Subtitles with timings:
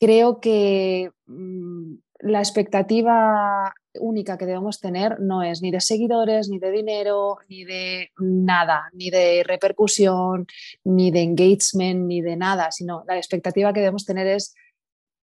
[0.00, 6.58] creo que mm, la expectativa única que debemos tener no es ni de seguidores, ni
[6.58, 10.46] de dinero, ni de nada, ni de repercusión,
[10.84, 14.54] ni de engagement, ni de nada, sino la expectativa que debemos tener es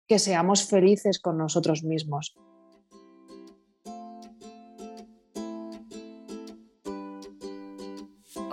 [0.07, 2.35] que seamos felices con nosotros mismos.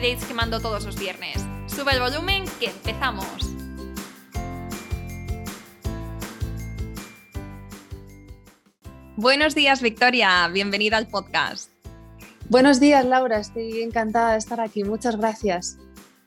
[0.00, 1.44] dates que mando todos los viernes.
[1.66, 3.54] Sube el volumen que empezamos.
[9.16, 10.48] Buenos días, Victoria.
[10.48, 11.70] Bienvenida al podcast.
[12.48, 13.38] Buenos días, Laura.
[13.38, 14.84] Estoy encantada de estar aquí.
[14.84, 15.78] Muchas gracias.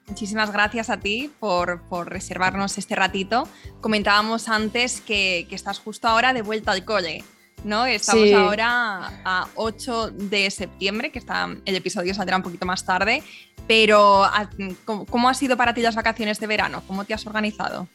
[0.08, 3.48] Muchísimas gracias a ti por, reservarnos este ratito.
[3.82, 7.24] Comentábamos antes que, estás justo ahora de vuelta al cole.
[7.64, 7.86] ¿No?
[7.86, 13.24] Estamos ahora a 8 de septiembre, que está, el episodio saldrá un poquito más tarde,
[13.68, 14.24] pero
[14.86, 16.84] ¿cómo, ha sido para ti las vacaciones de verano?
[16.88, 17.88] ¿Cómo te has organizado?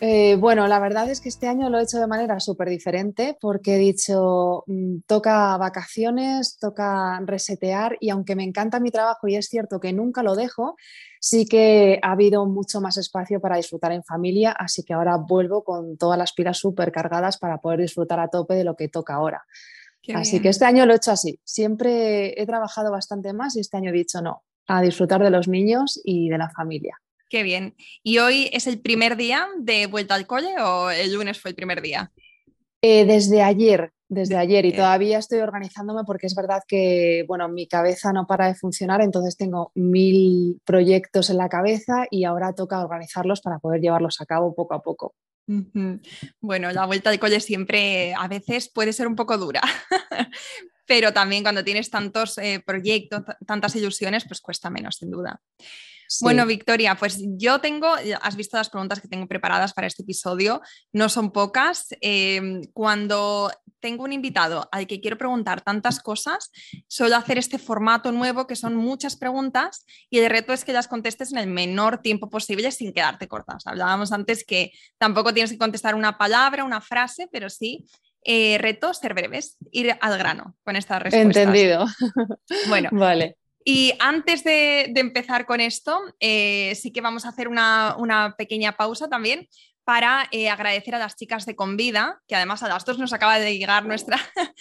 [0.00, 3.36] Eh, bueno, la verdad es que este año lo he hecho de manera súper diferente
[3.40, 9.36] porque he dicho, mm, toca vacaciones, toca resetear y aunque me encanta mi trabajo y
[9.36, 10.76] es cierto que nunca lo dejo,
[11.20, 15.64] sí que ha habido mucho más espacio para disfrutar en familia, así que ahora vuelvo
[15.64, 19.14] con todas las pilas súper cargadas para poder disfrutar a tope de lo que toca
[19.14, 19.44] ahora.
[20.14, 21.40] así que este año lo he hecho así.
[21.44, 25.48] Siempre he trabajado bastante más y este año he dicho no, a disfrutar de los
[25.48, 27.00] niños y de la familia.
[27.28, 27.74] Qué bien.
[28.02, 31.54] ¿Y hoy es el primer día de vuelta al cole o el lunes fue el
[31.54, 32.12] primer día?
[32.82, 37.66] Eh, desde ayer, desde ayer y todavía estoy organizándome porque es verdad que, bueno, mi
[37.66, 42.84] cabeza no para de funcionar, entonces tengo mil proyectos en la cabeza y ahora toca
[42.84, 45.14] organizarlos para poder llevarlos a cabo poco a poco.
[46.40, 49.62] Bueno, la vuelta al cole siempre a veces puede ser un poco dura,
[50.86, 55.40] pero también cuando tienes tantos eh, proyectos, tantas ilusiones, pues cuesta menos, sin duda.
[56.20, 60.60] Bueno, Victoria, pues yo tengo, has visto las preguntas que tengo preparadas para este episodio,
[60.92, 61.88] no son pocas.
[62.00, 63.50] Em, cuando
[63.80, 66.50] tengo un invitado al que quiero preguntar tantas cosas,
[66.88, 70.88] suelo hacer este formato nuevo que son muchas preguntas y el reto es que las
[70.88, 73.66] contestes en el menor tiempo posible sin quedarte cortas.
[73.66, 77.84] Hablábamos antes que tampoco tienes que contestar una palabra, una frase, pero sí
[78.24, 81.36] eh, reto ser breves, ir al grano con estas respuestas.
[81.36, 81.86] Entendido.
[82.68, 83.36] Bueno, vale.
[83.64, 89.08] Y antes de, empezar con esto, eh, sí que vamos a hacer una, pequeña pausa
[89.08, 89.48] también
[89.84, 93.38] para eh, agradecer a las chicas de Convida, que además a las dos nos acaba
[93.38, 94.18] de llegar nuestra,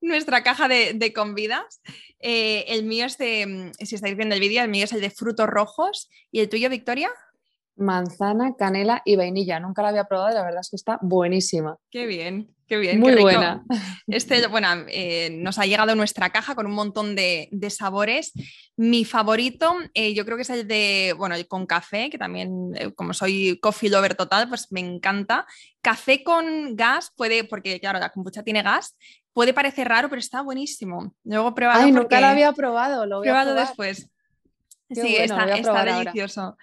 [0.00, 1.80] nuestra caja de, convidas.
[2.20, 5.10] Eh, el mío es de, si estáis viendo el vídeo, el mío es el de
[5.10, 6.08] frutos rojos.
[6.30, 7.10] ¿Y el tuyo, Victoria?
[7.76, 9.60] Manzana, canela y vainilla.
[9.60, 11.76] Nunca la había probado y la verdad es que está buenísima.
[11.90, 12.54] Qué bien.
[12.66, 13.62] Qué bien, Muy buena.
[14.06, 18.32] Este, bueno, eh, nos ha llegado nuestra caja con un montón de, sabores.
[18.76, 22.72] Mi favorito, eh, yo creo que es el de, bueno, el con café, que también,
[22.74, 25.46] eh, como soy coffee lover total, pues me encanta.
[25.82, 28.96] Café con gas puede, porque claro, la kombucha tiene gas,
[29.32, 31.14] puede parecer raro, pero está buenísimo.
[31.24, 31.84] Luego pruébalo.
[31.84, 33.66] Ay, nunca lo había probado, lo voy a probar.
[33.66, 34.10] después.
[34.90, 36.56] sí, está, delicioso.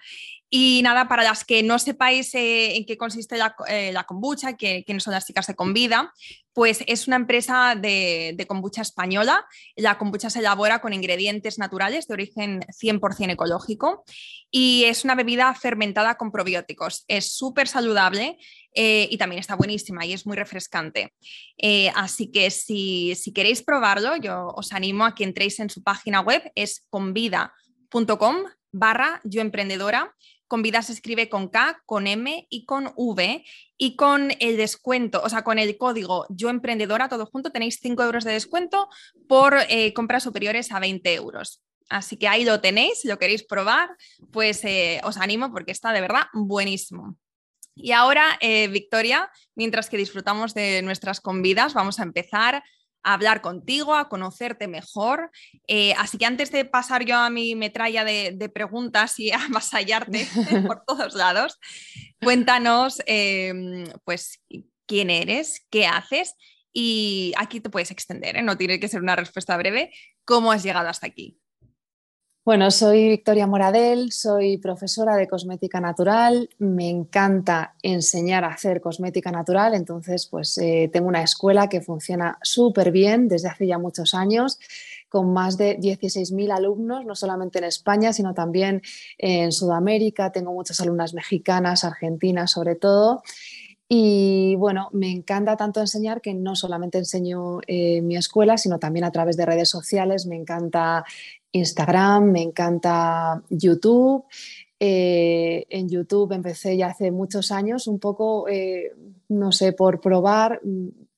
[0.54, 4.84] Y nada, para las que no sepáis eh, en qué consiste la, eh, kombucha, que,
[4.84, 6.12] quiénes son las chicas de Convida,
[6.52, 9.46] pues es una empresa de, kombucha española.
[9.76, 14.04] La kombucha se elabora con ingredientes naturales de origen 100% ecológico
[14.50, 17.06] y es una bebida fermentada con probióticos.
[17.08, 18.36] Es súper saludable
[18.74, 21.14] eh, y también está buenísima y es muy refrescante.
[21.94, 26.20] así que si, si, queréis probarlo, yo os animo a que entréis en su página
[26.20, 28.36] web, es convida.com
[28.72, 30.14] barra yo emprendedora
[30.52, 33.42] con vida se escribe con K, con M y con V.
[33.78, 38.02] Y con el descuento, o sea, con el código Yo Emprendedora, todo junto, tenéis 5
[38.02, 38.90] euros de descuento
[39.26, 41.62] por eh, compras superiores a 20 euros.
[41.88, 43.96] Así que ahí lo tenéis, si lo queréis probar,
[44.30, 47.16] pues eh, os animo porque está de verdad buenísimo.
[47.74, 52.62] Y ahora, eh, Victoria, mientras que disfrutamos de nuestras convidas, vamos a empezar
[53.02, 55.30] hablar contigo, a conocerte mejor.
[55.66, 60.26] Eh, así que antes de pasar yo a mi metralla de, preguntas y a avasallarte
[60.66, 61.58] por todos lados,
[62.20, 64.40] cuéntanos em, pues
[64.86, 66.34] quién eres, qué haces
[66.72, 68.42] y aquí te puedes extender, ¿eh?
[68.42, 69.90] no tiene que ser una respuesta breve,
[70.24, 71.38] cómo has llegado hasta aquí.
[72.44, 79.30] Bueno, soy Victoria Moradel, soy profesora de cosmética natural, me encanta enseñar a hacer cosmética
[79.30, 84.12] natural, entonces pues eh, tengo una escuela que funciona súper bien desde hace ya muchos
[84.12, 84.58] años
[85.08, 88.82] con más de 16.000 alumnos, no solamente en España, sino también
[89.18, 90.32] en Sudamérica.
[90.32, 93.22] Tengo muchas alumnas mexicanas, argentinas sobre todo.
[93.94, 98.78] Y bueno, me encanta tanto enseñar que no solamente enseño en eh, mi escuela, sino
[98.78, 100.24] también a través de redes sociales.
[100.24, 101.04] Me encanta
[101.52, 104.24] Instagram, me encanta YouTube.
[104.80, 108.92] Eh, en YouTube empecé ya hace muchos años, un poco, eh,
[109.28, 110.60] no sé, por probar.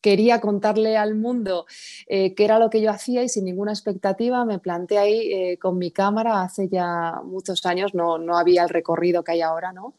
[0.02, 1.64] Quería contarle al mundo
[2.06, 5.92] qué era lo que yo hacía y sin ninguna expectativa me planté ahí con mi
[5.92, 9.94] cámara hace ya muchos años, no, no había el recorrido que hay ahora, ¿no?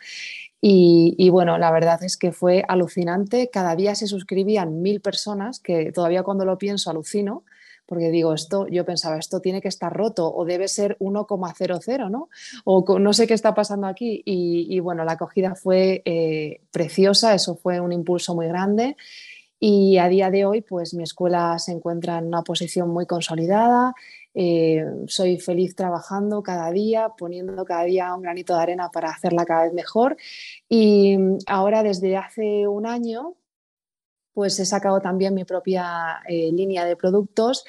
[0.68, 3.52] Y, bueno, la verdad es que fue alucinante.
[3.52, 7.44] Cada día se suscribían mil personas, que todavía cuando lo pienso alucino,
[7.86, 12.30] porque digo, esto, yo pensaba, esto tiene que estar roto o debe ser 1,00, ¿no?
[12.64, 14.22] O no sé qué está pasando aquí.
[14.26, 18.96] Y, bueno, la acogida fue eh, preciosa, eso fue un impulso muy grande.
[19.60, 23.94] Y a día de hoy, pues mi escuela se encuentra en una posición muy consolidada.
[24.34, 29.46] Eh, soy feliz trabajando cada día, poniendo cada día un granito de arena para hacerla
[29.46, 30.18] cada vez mejor.
[30.68, 31.18] Y
[31.48, 33.36] ahora desde hace un año,
[34.36, 37.66] pues he sacado también mi propia eh, línea de productos.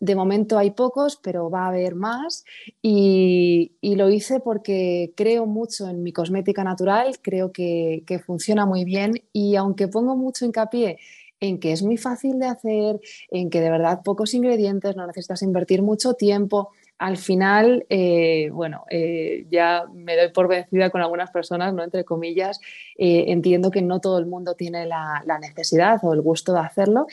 [0.00, 2.44] De momento hay pocos, pero va a haber más.
[2.82, 8.84] Y, lo hice porque creo mucho en mi cosmética natural, creo que, que funciona muy
[8.84, 10.98] bien y aunque pongo mucho hincapié
[11.40, 13.00] en que es muy fácil de hacer,
[13.30, 16.70] en que de verdad pocos ingredientes, no necesitas invertir mucho tiempo.
[16.98, 21.84] Al final, eh, bueno, eh, ya me doy por vencida con algunas personas, ¿no?
[21.84, 22.60] Entre comillas,
[22.96, 27.06] eh, entiendo que no todo el mundo tiene la, necesidad o el gusto de hacerlo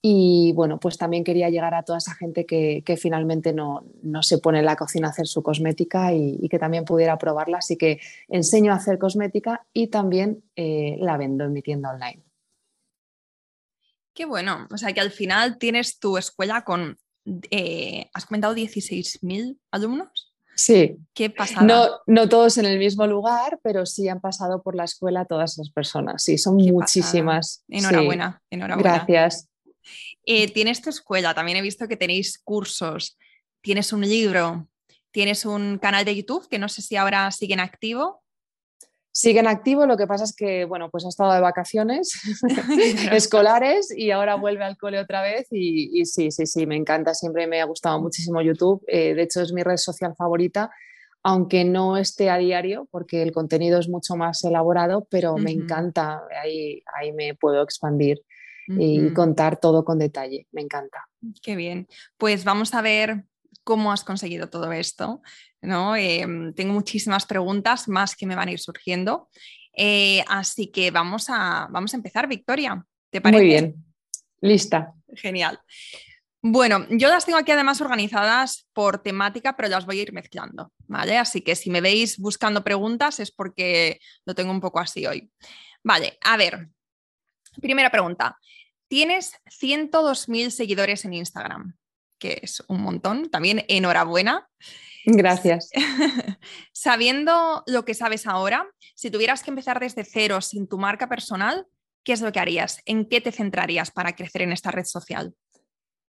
[0.00, 3.84] y bueno, pues también quería llegar a toda esa gente que, finalmente no,
[4.20, 7.58] se pone en la cocina a hacer su cosmética y, que también pudiera probarla.
[7.58, 12.22] Así que enseño a hacer cosmética y también la vendo en mi tienda online.
[14.14, 16.98] Qué bueno, o sea que al final tienes tu escuela con,
[17.50, 20.32] eh, has comentado 16.000 alumnos.
[20.54, 20.96] Sí.
[21.14, 21.62] ¿Qué pasa?
[21.62, 25.56] No, no todos en el mismo lugar, pero sí han pasado por la escuela todas
[25.58, 26.22] las personas.
[26.22, 27.64] Sí, son muchísimas.
[27.68, 29.04] Enhorabuena, enhorabuena.
[29.06, 29.48] Gracias.
[30.24, 33.18] Eh, tienes tu escuela, también he visto que tenéis cursos,
[33.60, 34.68] tienes un libro,
[35.10, 38.21] tienes un canal de YouTube que no sé si ahora sigue en activo.
[39.14, 42.18] Siguen activo, lo que pasa es que, bueno, pues ha estado de vacaciones
[43.12, 47.46] escolares y ahora vuelve al cole otra vez y, sí, sí, sí, me encanta, siempre
[47.46, 50.70] me ha gustado muchísimo YouTube, eh, de hecho es mi red social favorita,
[51.22, 56.22] aunque no esté a diario porque el contenido es mucho más elaborado, pero me encanta,
[56.42, 58.22] ahí, ahí me puedo expandir
[58.66, 61.06] y contar todo con detalle, me encanta.
[61.42, 61.86] Qué bien,
[62.16, 63.24] pues vamos a ver
[63.64, 65.22] cómo has conseguido todo esto.
[65.62, 65.96] ¿No?
[65.96, 69.28] Em, tengo muchísimas preguntas más que me van a ir surgiendo.
[69.74, 72.84] Eh, así que vamos a, vamos a empezar, Victoria.
[73.10, 73.42] ¿Te parece?
[73.42, 73.84] Muy bien,
[74.40, 74.92] lista.
[75.14, 75.58] Genial.
[76.44, 80.72] Bueno, yo las tengo aquí además organizadas por temática, pero las voy a ir mezclando,
[80.88, 81.16] ¿vale?
[81.16, 85.30] Así que si me veis buscando preguntas es porque lo tengo un poco así hoy.
[85.84, 86.68] Vale, a ver.
[87.60, 88.38] Primera pregunta.
[88.88, 91.76] Tienes 102.000 seguidores en Instagram,
[92.18, 93.30] que es un montón.
[93.30, 94.48] También enhorabuena.
[95.04, 95.70] Gracias.
[96.72, 101.66] Sabiendo lo que sabes ahora, si tuvieras que empezar desde cero sin tu marca personal,
[102.04, 102.80] ¿qué es lo que harías?
[102.86, 105.34] ¿En qué te centrarías para crecer en esta red social?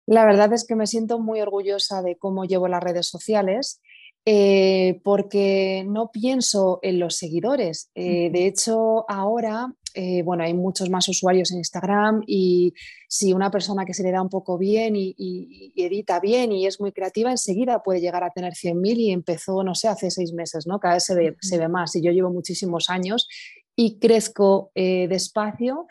[0.06, 3.80] La verdad es que me siento muy orgullosa de cómo llevo las redes sociales
[4.24, 7.90] eh, porque no pienso en los seguidores.
[7.96, 12.72] Eh, de hecho, ahora, eh, bueno, hay muchos más usuarios en Instagram y
[13.08, 16.80] si una persona que se le da un poco bien y, edita bien y es
[16.80, 20.68] muy creativa, enseguida puede llegar a tener 100.000 y empezó, no sé, hace seis meses,
[20.68, 20.78] ¿no?
[20.78, 23.26] Cada vez se ve, se ve más y yo llevo muchísimos años
[23.74, 25.86] y crezco despacio,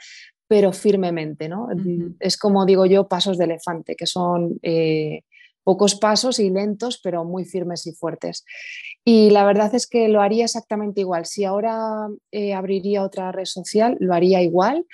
[0.48, 1.68] pero firmemente, ¿no?
[2.20, 4.58] Es como digo yo, pasos de elefante, que son
[5.64, 8.46] pocos pasos y lentos, pero muy firmes y fuertes.
[9.04, 11.26] Y la verdad es que lo haría exactamente igual.
[11.26, 14.86] Si ahora eh, abriría otra red social, lo haría igual,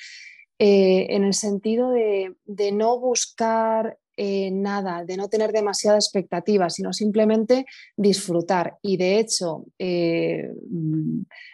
[0.59, 2.35] eh, en el sentido de,
[2.71, 8.77] no buscar eh, nada, de no tener demasiada expectativa, sino simplemente disfrutar.
[8.81, 9.65] Y de hecho,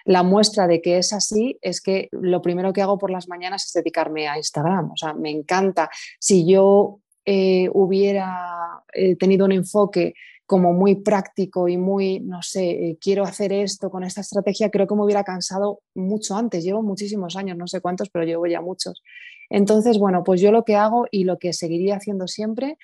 [0.06, 3.66] la muestra de que es así es que lo primero que hago por las mañanas
[3.66, 4.92] es dedicarme a Instagram.
[4.92, 5.90] O sea, me encanta.
[6.20, 10.14] Si yo eh, hubiera eh, tenido un enfoque
[10.46, 14.88] como muy práctico y muy, no sé, eh, quiero hacer esto con esta estrategia, creo
[14.88, 16.66] que me hubiera cansado mucho antes.
[16.66, 19.02] Llevo muchísimos años, no sé cuántos, pero llevo ya muchos.
[19.50, 22.78] Entonces, bueno, pues yo lo que hago y lo que seguiría haciendo siempre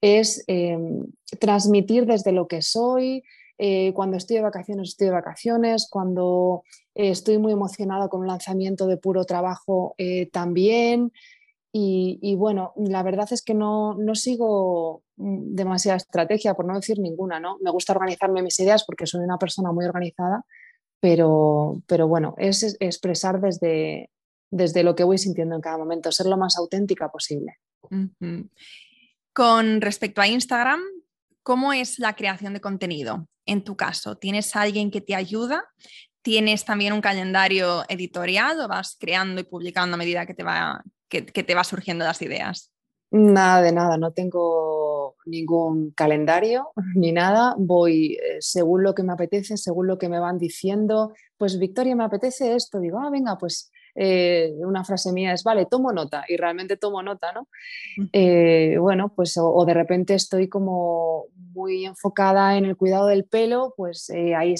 [0.00, 0.44] es
[1.38, 3.22] transmitir desde lo que soy,
[3.94, 8.96] cuando estoy de vacaciones, estoy de vacaciones, cuando estoy muy emocionada con un lanzamiento de
[8.96, 9.94] puro trabajo,
[10.32, 11.12] también.
[11.74, 17.40] Y, bueno, la verdad es que no, sigo mm, demasiada estrategia, por no decir ninguna,
[17.40, 17.56] ¿no?
[17.62, 20.44] Me gusta organizarme mis ideas porque soy una persona muy organizada,
[21.00, 24.10] pero, pero bueno, es expresar desde,
[24.50, 27.56] desde lo que voy sintiendo en cada momento, ser lo más auténtica posible.
[29.32, 30.80] Con respecto a Instagram,
[31.42, 33.26] ¿cómo es la creación de contenido?
[33.46, 35.64] En tu caso, ¿tienes alguien que te ayuda?
[36.20, 40.84] ¿Tienes también un calendario editorial o vas creando y publicando a medida que te va,
[41.20, 42.70] que, te va surgiendo las ideas?
[43.10, 49.12] Nada de nada, no tengo ningún calendario ni nada, voy eh, según lo que me
[49.12, 53.36] apetece, según lo que me van diciendo, pues Victoria, me apetece esto, digo, ah, venga,
[53.36, 57.48] pues eh, una frase mía es, vale, tomo nota y realmente tomo nota, ¿no?
[58.14, 63.74] Eh, bueno, pues o, de repente estoy como muy enfocada en el cuidado del pelo,
[63.76, 64.54] pues ahí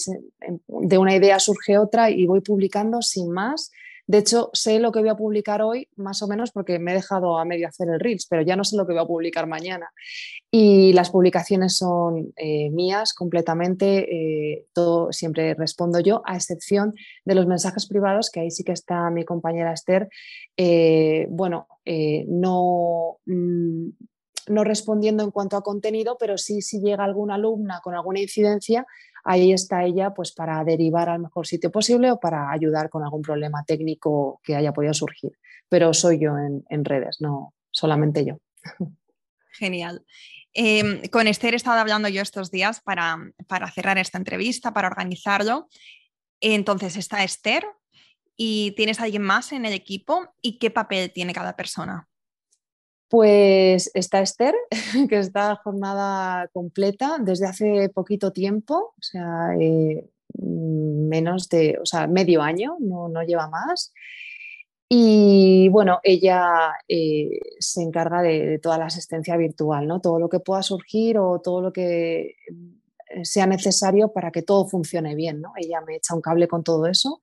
[0.68, 3.71] de una idea surge otra y voy publicando sin más
[4.12, 6.97] de hecho, sé lo que voy a publicar hoy, más o menos, porque me he
[6.97, 9.47] dejado a medio hacer el Reels, pero ya no sé lo que voy a publicar
[9.47, 9.88] mañana.
[10.50, 17.35] Y las publicaciones son eh, mías completamente, eh, todo siempre respondo yo, a excepción de
[17.35, 20.11] los mensajes privados, que ahí sí que está mi compañera Esther.
[20.59, 21.66] Eh, bueno,
[22.28, 23.88] no mm,
[24.49, 28.85] no respondiendo en cuanto a contenido, pero sí si llega alguna alumna con alguna incidencia,
[29.25, 33.23] ahí está ella pues para derivar al mejor sitio posible o para ayudar con algún
[33.23, 35.38] problema técnico que haya podido surgir.
[35.69, 38.38] Pero soy yo en, redes, no solamente yo.
[39.52, 40.05] Genial.
[40.55, 44.88] Em, con Esther he estado hablando yo estos días para, para cerrar esta entrevista, para
[44.88, 45.69] organizarlo.
[46.41, 47.64] Entonces está Esther
[48.37, 52.09] y tienes alguien más en el equipo y qué papel tiene cada persona.
[53.12, 54.54] Pues está Esther,
[55.11, 62.07] que está jornada completa desde hace poquito tiempo, o sea, eh, menos de, o sea,
[62.07, 63.92] medio año, no, lleva más.
[64.88, 70.00] Y bueno, ella eh, se encarga de, toda la asistencia virtual, ¿no?
[70.00, 72.37] Todo lo que pueda surgir o todo lo que
[73.09, 75.52] eh, sea necesario para que todo funcione bien, ¿no?
[75.59, 77.21] Ella me echa un cable con todo eso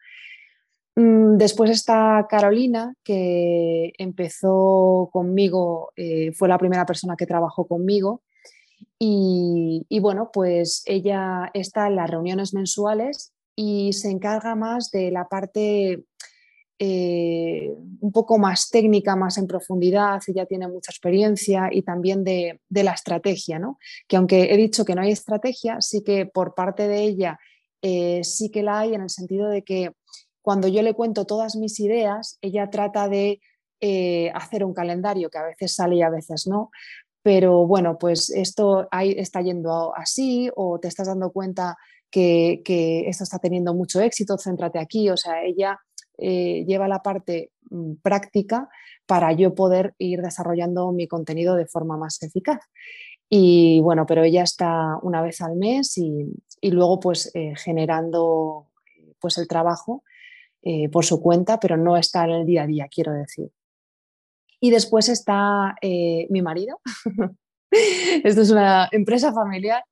[1.00, 8.22] después está Carolina, que empezó conmigo, eh, fue la primera persona que trabajó conmigo.
[9.02, 15.28] Y, bueno, pues ella está en las reuniones mensuales y se encarga más de la
[15.30, 16.04] parte
[16.80, 22.60] eh, un poco más técnica, más en profundidad, ella tiene mucha experiencia y también de,
[22.70, 23.80] la estrategia, ¿no?
[24.08, 27.40] Que aunque he dicho que no hay estrategia, sí que por parte de ella
[27.82, 29.92] eh, sí que la hay en el sentido de que
[30.42, 33.42] cuando yo le cuento todas mis ideas, ella trata de
[33.82, 36.70] eh, hacer un calendario que a veces sale y a veces no,
[37.22, 41.78] pero bueno, pues esto ahí está yendo así o te estás dando cuenta
[42.10, 42.62] que,
[43.08, 45.80] esto está teniendo mucho éxito, céntrate aquí, o sea, ella
[46.18, 48.70] eh, lleva la parte mm, práctica
[49.06, 52.60] para yo poder ir desarrollando mi contenido de forma más eficaz.
[53.30, 56.26] Y bueno, pero ella está una vez al mes y,
[56.64, 58.68] luego pues eh, generando
[59.20, 60.04] pues el trabajo
[60.62, 63.50] eh, por su cuenta, pero no está en el día a día, quiero decir.
[64.60, 66.82] Y después está eh, mi marido.
[67.72, 69.84] Esto es una empresa familiar.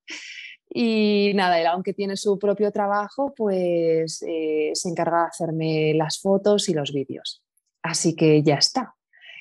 [0.70, 6.20] Y nada, él, aunque tiene su propio trabajo, pues eh, se encarga de hacerme las
[6.20, 7.42] fotos y los vídeos.
[7.82, 8.96] Así que ya está.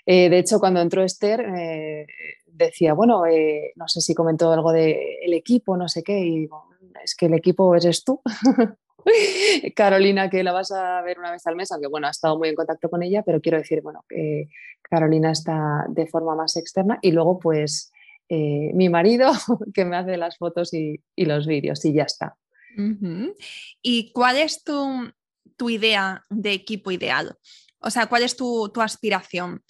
[0.07, 1.45] de hecho, cuando entró Esther,
[2.47, 3.25] decía, bueno,
[3.75, 6.69] no sé si comentó algo del equipo, no sé qué, y digo,
[7.03, 8.23] es que el equipo eres tú.
[9.75, 12.49] Carolina, que la vas a ver una vez al mes, aunque bueno, ha estado muy
[12.49, 14.49] en contacto con ella, pero quiero decir, bueno, que
[14.83, 17.93] Carolina está de forma más externa y luego pues
[18.29, 19.31] eh, mi marido
[19.75, 22.37] que me hace las fotos y, los vídeos y ya está.
[23.81, 27.39] ¿Y cuál es tu, idea de equipo ideal?
[27.79, 29.63] O sea, ¿cuál es tu aspiración?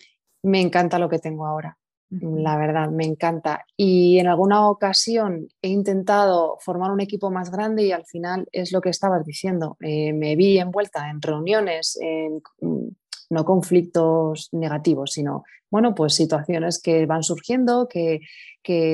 [0.42, 1.78] Me encanta lo que tengo ahora.
[2.10, 3.64] La verdad, me encanta.
[3.76, 8.70] Y en alguna ocasión he intentado formar un equipo más grande y al final es
[8.70, 9.76] lo que estabas diciendo.
[9.80, 12.88] Eh, me vi envuelta en reuniones, en, mm,
[13.30, 18.20] no conflictos negativos, sino, bueno, pues situaciones que van surgiendo, que,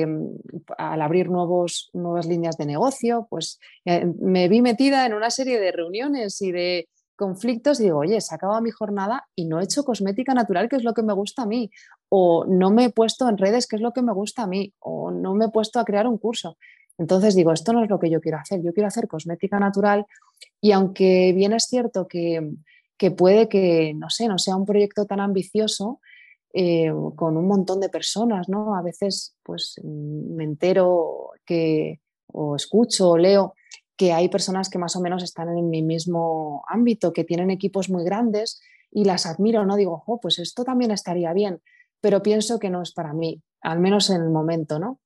[0.07, 0.37] mm,
[0.79, 5.59] al abrir nuevos, nuevas líneas de negocio, pues eh, me vi metida en una serie
[5.59, 9.63] de reuniones y de conflictos y digo, oye, se acaba mi jornada y no he
[9.63, 11.69] hecho cosmética natural, que es lo que me gusta a mí,
[12.09, 14.73] o no me he puesto en redes, que es lo que me gusta a mí,
[14.79, 16.57] o no me he puesto a crear un curso.
[16.97, 20.05] Entonces digo, esto no es lo que yo quiero hacer, yo quiero hacer cosmética natural
[20.61, 22.41] y aunque bien es cierto que,
[23.17, 25.99] puede que, no sé, no sea un proyecto tan ambicioso,
[26.53, 28.75] eh, con un montón de personas, ¿no?
[28.75, 33.55] A veces pues me entero que o escucho o leo
[33.95, 37.89] que hay personas que más o menos están en mi mismo ámbito, que tienen equipos
[37.89, 39.75] muy grandes y las admiro, ¿no?
[39.75, 41.61] Digo, pues esto también estaría bien,
[42.01, 44.99] pero pienso que no es para mí, al menos en el momento, ¿no?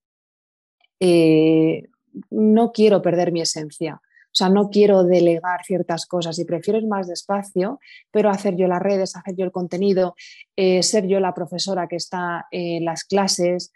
[1.00, 1.84] Eh,
[2.30, 4.02] no quiero perder mi esencia.
[4.28, 7.80] O sea, no quiero delegar ciertas cosas y prefiero ir más despacio,
[8.12, 10.16] pero hacer yo las redes, hacer yo el contenido,
[10.56, 13.72] eh, ser yo la profesora que está en las clases.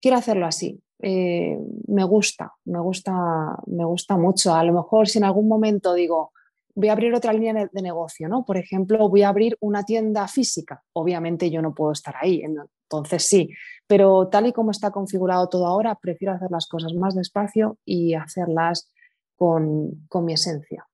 [0.00, 0.80] Quiero hacerlo así.
[1.02, 4.54] Eh, me gusta, me gusta, me gusta mucho.
[4.54, 6.32] A lo mejor si en algún momento digo,
[6.74, 8.44] voy a abrir otra línea de negocio, ¿no?
[8.44, 10.82] Por ejemplo, voy a abrir una tienda física.
[10.92, 13.50] Obviamente yo no puedo estar ahí, entonces sí,
[13.86, 18.14] pero tal y como está configurado todo ahora, prefiero hacer las cosas más despacio y
[18.14, 18.88] hacerlas
[19.36, 20.86] con, mi esencia.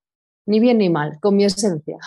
[0.47, 1.99] Ni bien ni mal, con mi esencia.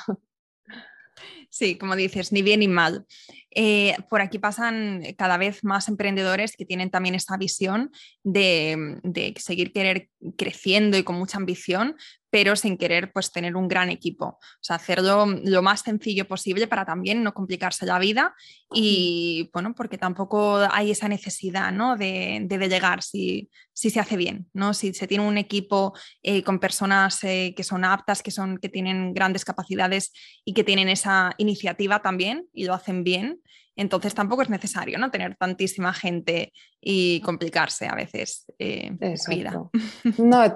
[1.54, 3.06] Sí, como dices, ni bien ni mal.
[3.54, 7.92] Eh, por aquí pasan cada vez más emprendedores que tienen también esta visión
[8.24, 11.96] de, de, seguir querer creciendo y con mucha ambición,
[12.32, 14.26] pero sin querer pues tener un gran equipo.
[14.26, 18.34] O sea, hacerlo lo más sencillo posible para también no complicarse la vida
[18.74, 21.98] y bueno, porque tampoco hay esa necesidad ¿no?
[21.98, 24.74] de, de delegar si, si, se hace bien, ¿no?
[24.74, 28.70] Si se tiene un equipo eh, con personas eh, que son aptas, que, son, que
[28.70, 30.14] tienen grandes capacidades
[30.46, 33.42] y que tienen esa iniciativa también y lo hacen bien,
[33.76, 35.12] entonces tampoco es necesario ¿no?
[35.12, 38.92] tener tantísima gente y complicarse a veces eh,
[39.30, 39.70] vida.
[40.18, 40.56] No,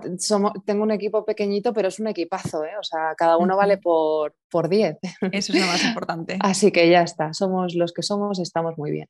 [0.66, 2.78] tengo un equipo pequeñito, pero es un equipazo, ¿eh?
[2.80, 4.98] o sea, cada uno vale por, por 10.
[5.32, 6.38] Eso es lo más importante.
[6.42, 9.10] Así que ya está, somos los que somos, estamos muy bien.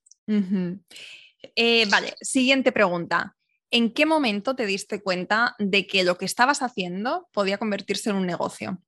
[1.55, 3.35] Eh, vale, siguiente pregunta.
[3.71, 8.17] ¿En qué momento te diste cuenta de que lo que estabas haciendo podía convertirse en
[8.17, 8.79] un negocio?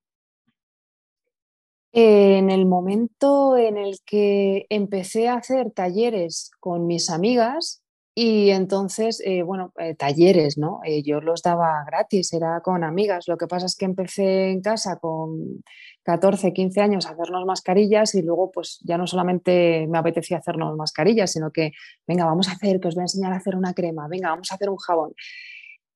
[1.99, 7.81] En el momento en el que empecé a hacer talleres con mis amigas
[8.13, 10.79] y entonces, eh, bueno, eh, talleres, ¿no?
[10.85, 13.27] Eh, yo los daba gratis, era con amigas.
[13.27, 15.63] Lo que pasa es que empecé en casa con
[16.03, 20.77] 14, 15 años a hacernos mascarillas y luego pues ya no solamente me apetecía hacernos
[20.77, 21.71] mascarillas, sino que,
[22.05, 24.51] venga, vamos a hacer, que os voy a enseñar a hacer una crema, venga, vamos
[24.51, 25.13] a hacer un jabón.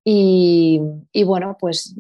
[0.04, 1.96] Y, y bueno, pues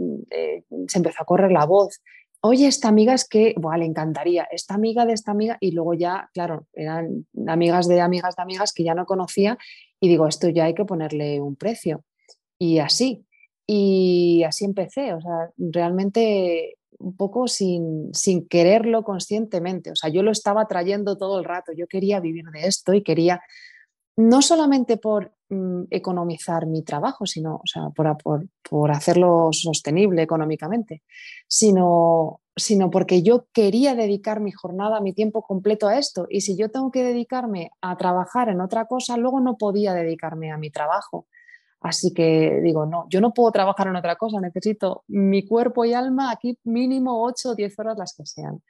[0.88, 2.02] se empezó a correr la voz
[2.42, 5.94] oye, esta amiga es que, bueno, le encantaría, esta amiga de esta amiga, y luego
[5.94, 9.58] ya, claro, eran amigas de amigas de amigas que ya no conocía,
[10.00, 12.04] y digo, esto ya hay que ponerle un precio.
[12.60, 13.26] Y así,
[13.68, 20.24] y así empecé, o sea, realmente un poco sin, sin quererlo conscientemente, o sea, yo
[20.24, 23.42] lo estaba trayendo todo el rato, yo quería vivir de esto y quería,
[24.18, 30.24] no solamente por mm, economizar mi trabajo, sino o sea, por, por, por hacerlo sostenible
[30.24, 31.04] económicamente,
[31.48, 36.26] sino, sino porque yo quería dedicar mi jornada, mi tiempo completo a esto.
[36.30, 40.52] Y si yo tengo que dedicarme a trabajar en otra cosa, luego no podía dedicarme
[40.52, 41.28] a mi trabajo.
[41.82, 45.94] Así que digo, no, yo no puedo trabajar en otra cosa, necesito mi cuerpo y
[45.94, 48.62] alma aquí mínimo 8 o 10 horas las que sean.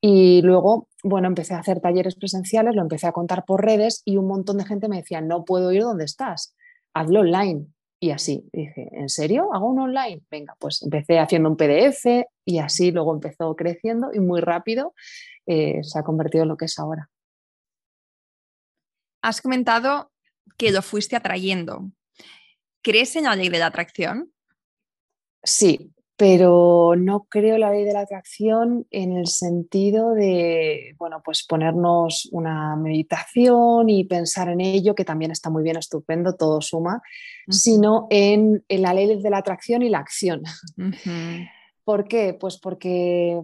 [0.00, 4.16] Y luego, bueno, empecé a hacer talleres presenciales, lo empecé a contar por redes y
[4.16, 6.54] un montón de gente me decía, no puedo ir donde estás,
[6.94, 7.66] hazlo online.
[8.00, 9.52] Y así dije, ¿en serio?
[9.52, 10.22] ¿Hago un online?
[10.30, 14.94] Venga, pues empecé haciendo un PDF y así luego empezó creciendo y muy rápido
[15.46, 17.10] eh, se ha convertido en lo que es ahora.
[19.20, 20.12] Has comentado
[20.56, 21.90] que lo fuiste atrayendo.
[22.82, 24.32] ¿Crees en la ley de la atracción?
[25.42, 31.46] Sí, pero no creo la ley de la atracción en el sentido de, bueno, pues
[31.46, 37.00] ponernos una meditación y pensar en ello, que también está muy bien, estupendo, todo suma,
[37.48, 40.42] sino en, la ley de la atracción y la acción.
[41.84, 42.34] ¿Por qué?
[42.34, 43.40] Pues porque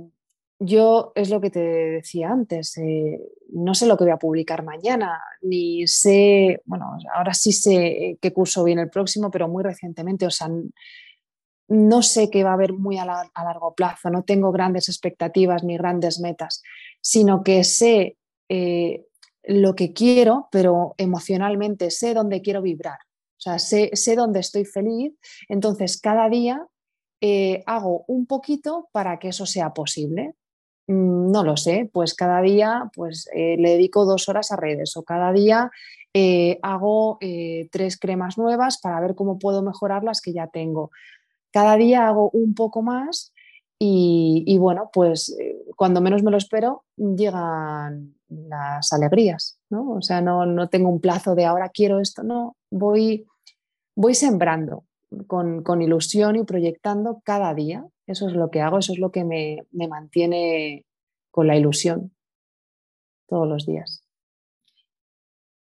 [0.58, 3.20] yo es lo que te decía antes, eh,
[3.52, 8.32] no sé lo que voy a publicar mañana, ni sé, bueno, ahora sí sé qué
[8.32, 10.48] curso viene el próximo, pero muy recientemente, o sea,
[11.74, 15.76] no sé qué va a haber muy a, largo plazo, no tengo grandes expectativas ni
[15.76, 16.62] grandes metas,
[17.00, 18.16] sino que sé
[18.48, 19.06] eh,
[19.42, 25.14] lo que quiero, pero emocionalmente sé dónde quiero vibrar, o sea, sé, dónde estoy feliz,
[25.48, 26.64] entonces cada día
[27.20, 30.34] eh, hago un poquito para que eso sea posible.
[30.86, 34.96] Mm, no lo sé, pues cada día pues, eh, le dedico dos horas a redes
[34.96, 35.70] o cada día
[36.62, 37.18] hago
[37.72, 40.92] tres cremas nuevas para ver cómo puedo mejorar las que ya tengo
[41.54, 43.32] cada día hago un poco más
[43.78, 49.90] Y, bueno, pues eh, cuando menos me lo espero, llegan las alegrías, ¿no?
[49.90, 53.26] O sea, no, no tengo un plazo de ahora quiero esto, no, voy,
[53.94, 54.84] voy sembrando
[55.26, 57.84] con, con, ilusión y proyectando cada día.
[58.06, 60.86] Eso es lo que hago, eso es lo que me, me mantiene
[61.30, 62.14] con la ilusión
[63.28, 64.02] todos los días.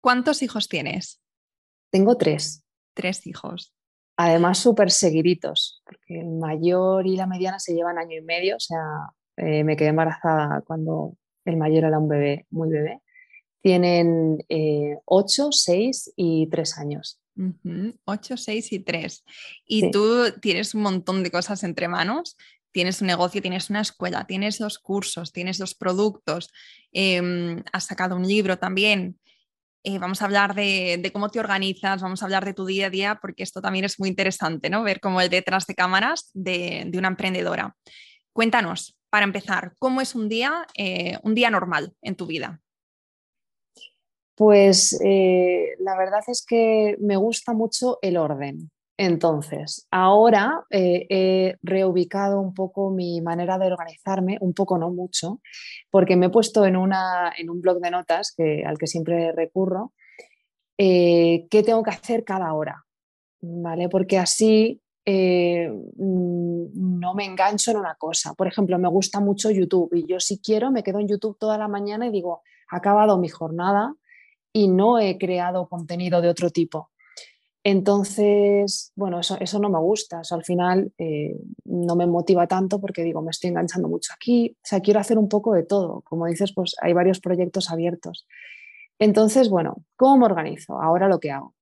[0.00, 1.20] ¿Cuántos hijos tienes?
[1.90, 2.62] Tengo tres.
[2.94, 3.74] Tres hijos.
[4.16, 8.60] Además, súper seguiditos, porque el mayor y la mediana se llevan año y medio, o
[8.60, 8.80] sea,
[9.36, 13.00] eh, me quedé embarazada cuando el mayor era un bebé, muy bebé.
[13.60, 17.20] Tienen eh, ocho, seis y tres años.
[18.04, 19.24] Ocho, seis y tres.
[19.66, 22.36] Y tú tienes un montón de cosas entre manos.
[22.72, 26.50] Tienes un negocio, tienes una escuela, tienes dos cursos, tienes dos productos,
[26.92, 29.18] em, has sacado un libro también.
[29.86, 32.90] Eh, vamos a hablar de, cómo te organizas, vamos a hablar de tu día a
[32.90, 34.82] día, porque esto también es muy interesante, ¿no?
[34.82, 37.76] Ver cómo el detrás de cámaras de, una emprendedora.
[38.32, 42.62] Cuéntanos, para empezar, ¿cómo es un día, eh, un día normal en tu vida?
[44.34, 48.70] Pues eh, la verdad es que me gusta mucho el orden.
[48.96, 55.40] Entonces, ahora eh, he reubicado un poco mi manera de organizarme, un poco no mucho,
[55.90, 59.32] porque me he puesto en, una, en un blog de notas que, al que siempre
[59.32, 59.92] recurro,
[60.78, 62.84] eh, qué tengo que hacer cada hora,
[63.40, 63.88] ¿vale?
[63.88, 68.34] Porque así eh, mm, no me engancho en una cosa.
[68.34, 71.58] Por ejemplo, me gusta mucho YouTube y yo si quiero me quedo en YouTube toda
[71.58, 73.94] la mañana y digo, ha acabado mi jornada
[74.52, 76.90] y no he creado contenido de otro tipo.
[77.66, 83.22] Entonces, bueno, eso, no me gusta, al final eh, no me motiva tanto porque digo,
[83.22, 86.52] me estoy enganchando mucho aquí, o sea, quiero hacer un poco de todo, como dices,
[86.54, 88.26] pues hay varios proyectos abiertos.
[88.98, 90.78] Entonces, bueno, ¿cómo me organizo?
[90.80, 91.54] Ahora lo que hago.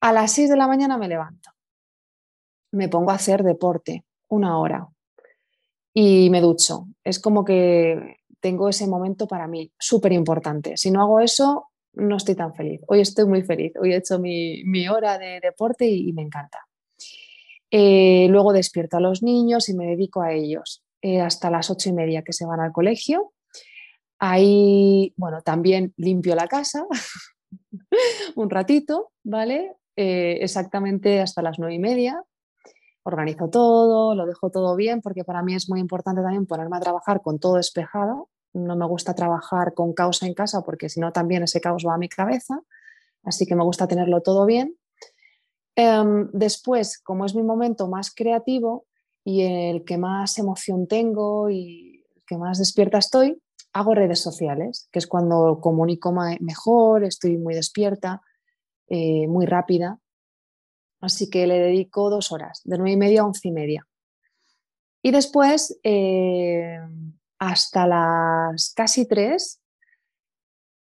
[0.00, 1.50] A las 6 de la mañana me levanto,
[2.72, 4.88] me pongo a hacer deporte una hora
[5.94, 6.88] y me ducho.
[7.04, 10.76] Es como que tengo ese momento para mí súper importante.
[10.76, 12.80] Si no hago eso, no estoy tan feliz.
[12.86, 13.72] Hoy estoy muy feliz.
[13.80, 16.58] Hoy he hecho mi, hora de deporte y, me encanta.
[17.70, 21.88] Eh, luego despierto a los niños y me dedico a ellos eh, hasta las ocho
[21.88, 23.32] y media que se van al colegio.
[24.18, 26.86] Ahí, bueno, también limpio la casa
[28.36, 29.76] un ratito, ¿vale?
[29.96, 32.22] Eh, exactamente hasta las nueve y media.
[33.02, 36.80] Organizo todo, lo dejo todo bien, porque para mí es muy importante también ponerme a
[36.80, 41.12] trabajar con todo despejado no me gusta trabajar con caos en casa porque si no
[41.12, 42.60] también ese caos va a mi cabeza,
[43.22, 44.76] así que me gusta tenerlo todo bien.
[45.76, 48.86] Em, después, como es mi momento más creativo
[49.24, 54.88] y el que más emoción tengo y el que más despierta estoy, hago redes sociales,
[54.92, 58.22] que es cuando comunico mejor, estoy muy despierta,
[58.88, 59.98] eh, muy rápida.
[61.00, 63.86] Así que le dedico dos horas, de nueve y media a once y media.
[65.02, 66.78] Y después, eh,
[67.48, 69.60] hasta las casi tres,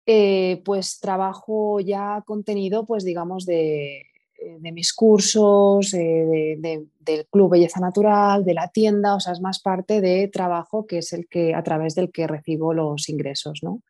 [0.05, 4.03] eh, pues trabajo ya contenido, pues digamos, de,
[4.39, 9.59] eh, mis cursos, eh, del Club Belleza Natural, de la tienda, o sea, es más
[9.59, 13.81] parte de trabajo que es el que a través del que recibo los ingresos, ¿no?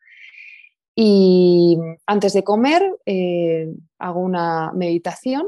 [0.96, 2.82] Y antes de comer
[4.00, 5.48] hago una meditación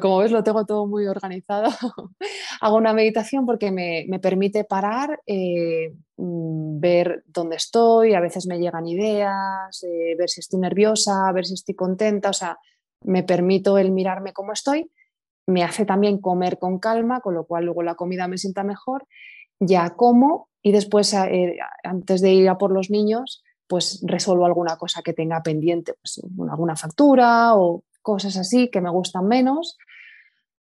[0.00, 1.70] como ves, lo tengo todo muy organizado.
[2.60, 8.58] Hago una meditación porque me, permite parar, eh, mm, ver dónde estoy, a veces me
[8.58, 12.58] llegan ideas, eh, ver si estoy nerviosa, ver si estoy contenta, o sea,
[13.04, 14.90] me permito el mirarme cómo estoy.
[15.46, 19.06] Me hace también comer con calma, con lo cual luego la comida me sienta mejor.
[19.58, 24.76] Ya como y después, eh, antes de ir a por los niños, pues resuelvo alguna
[24.76, 29.78] cosa que tenga pendiente, pues, alguna factura o cosas así que me gustan menos,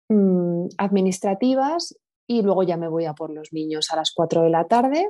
[0.08, 1.96] mm, administrativas,
[2.26, 5.08] y luego ya me voy a por los niños a las 4 de la tarde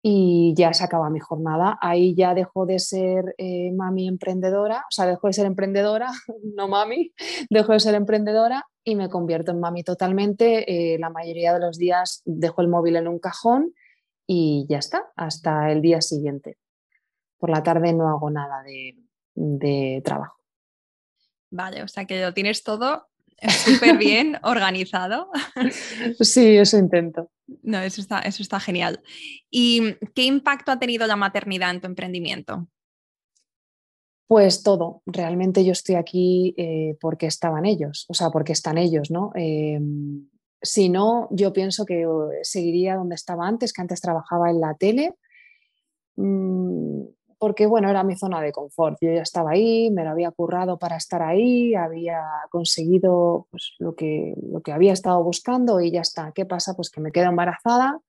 [0.00, 1.76] y ya se acaba mi jornada.
[1.80, 6.10] Ahí ya dejo de ser eh, mami emprendedora, o sea, dejo de ser emprendedora,
[6.54, 7.12] no mami,
[7.50, 10.94] dejo de ser emprendedora y me convierto en mami totalmente.
[10.94, 13.74] Eh, la mayoría de los días dejo el móvil en un cajón
[14.26, 16.58] y ya está, hasta el día siguiente.
[17.38, 18.62] Por la tarde no hago nada
[19.34, 20.37] de trabajo.
[21.50, 23.08] Vale, o sea que lo tienes todo
[23.64, 25.30] súper bien organizado.
[26.20, 27.30] Sí, eso intento.
[27.62, 29.00] No, eso está, eso está genial.
[29.50, 32.68] ¿Y qué impacto ha tenido la maternidad en tu emprendimiento?
[34.26, 39.10] Pues todo, realmente yo estoy aquí eh, porque estaban ellos, o sea, porque están ellos,
[39.10, 39.30] ¿no?
[39.34, 40.28] Em,
[40.60, 42.04] si no, yo pienso que
[42.42, 45.14] seguiría donde estaba antes, que antes trabajaba en la tele.
[46.16, 47.04] Mm,
[47.38, 48.98] porque bueno, era mi zona de confort.
[49.00, 52.20] Yo ya estaba ahí, me lo había currado para estar ahí, había
[52.50, 56.32] conseguido pues, lo, que, lo que había estado buscando y ya está.
[56.32, 56.74] ¿Qué pasa?
[56.74, 58.00] Pues que me quedo embarazada,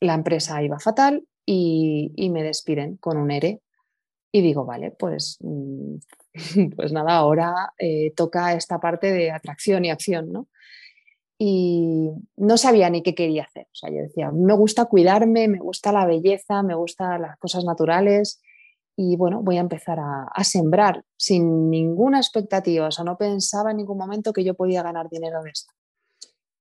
[0.00, 3.60] la empresa iba fatal y, y me despiden con un ERE.
[4.30, 5.94] Y digo, vale, pues, mm,
[6.76, 10.48] pues nada, ahora eh, toca esta parte de atracción y acción, ¿no?
[11.40, 13.68] y no sabía ni qué quería hacer.
[13.72, 17.64] O sea, yo decía, me gusta cuidarme, me gusta la belleza, me gustan las cosas
[17.64, 18.42] naturales
[19.00, 22.88] y bueno, voy a empezar a, sembrar sin ninguna expectativa.
[22.88, 25.72] O sea, no pensaba en ningún momento que yo podía ganar dinero de esto.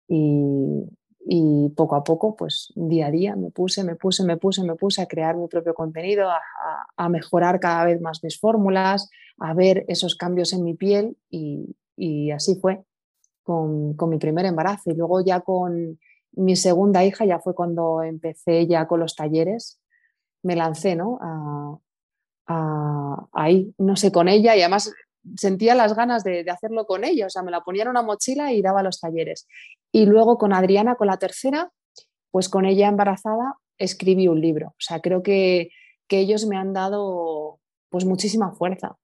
[0.08, 4.76] Y, poco a poco, pues día a día me puse, me puse, me puse, me
[4.76, 6.30] puse a crear mi propio contenido,
[6.96, 12.32] a, mejorar cada vez más mis fórmulas, a ver esos cambios en mi piel y
[12.32, 12.84] así fue
[13.42, 16.00] con, mi primer embarazo y luego ya con
[16.34, 19.80] mi segunda hija ya fue cuando empecé ya con los talleres,
[20.44, 21.18] me lancé, ¿no?
[21.22, 21.78] A,
[22.48, 24.94] ahí, no sé, con ella y además
[25.36, 28.54] sentía las ganas de, hacerlo con ella, o sea, me la ponía en una mochila
[28.54, 29.48] y daba los talleres.
[29.92, 31.72] Y luego con Adriana, con la tercera,
[32.32, 34.68] pues con ella embarazada, escribí un libro.
[34.70, 35.70] O sea, creo que,
[36.08, 38.98] que ellos me han dado pues muchísima fuerza.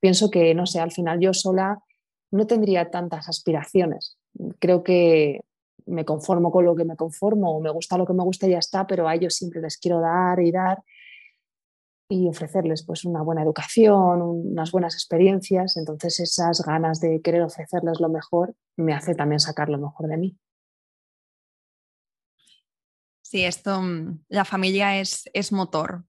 [0.00, 1.82] Pienso que, no sé, al final yo sola
[2.30, 4.16] no tendría tantas aspiraciones.
[4.58, 5.40] Creo que
[5.86, 8.50] me conformo con lo que me conformo o me gusta lo que me gusta y
[8.50, 10.82] ya está, pero a ellos siempre les quiero dar y dar
[12.08, 15.76] y ofrecerles pues una buena educación, unas buenas experiencias.
[15.76, 20.16] Entonces esas ganas de querer ofrecerles lo mejor me hace también sacar lo mejor de
[20.16, 20.38] mí.
[23.22, 26.04] Sí, esto, mm, la familia es, es motor,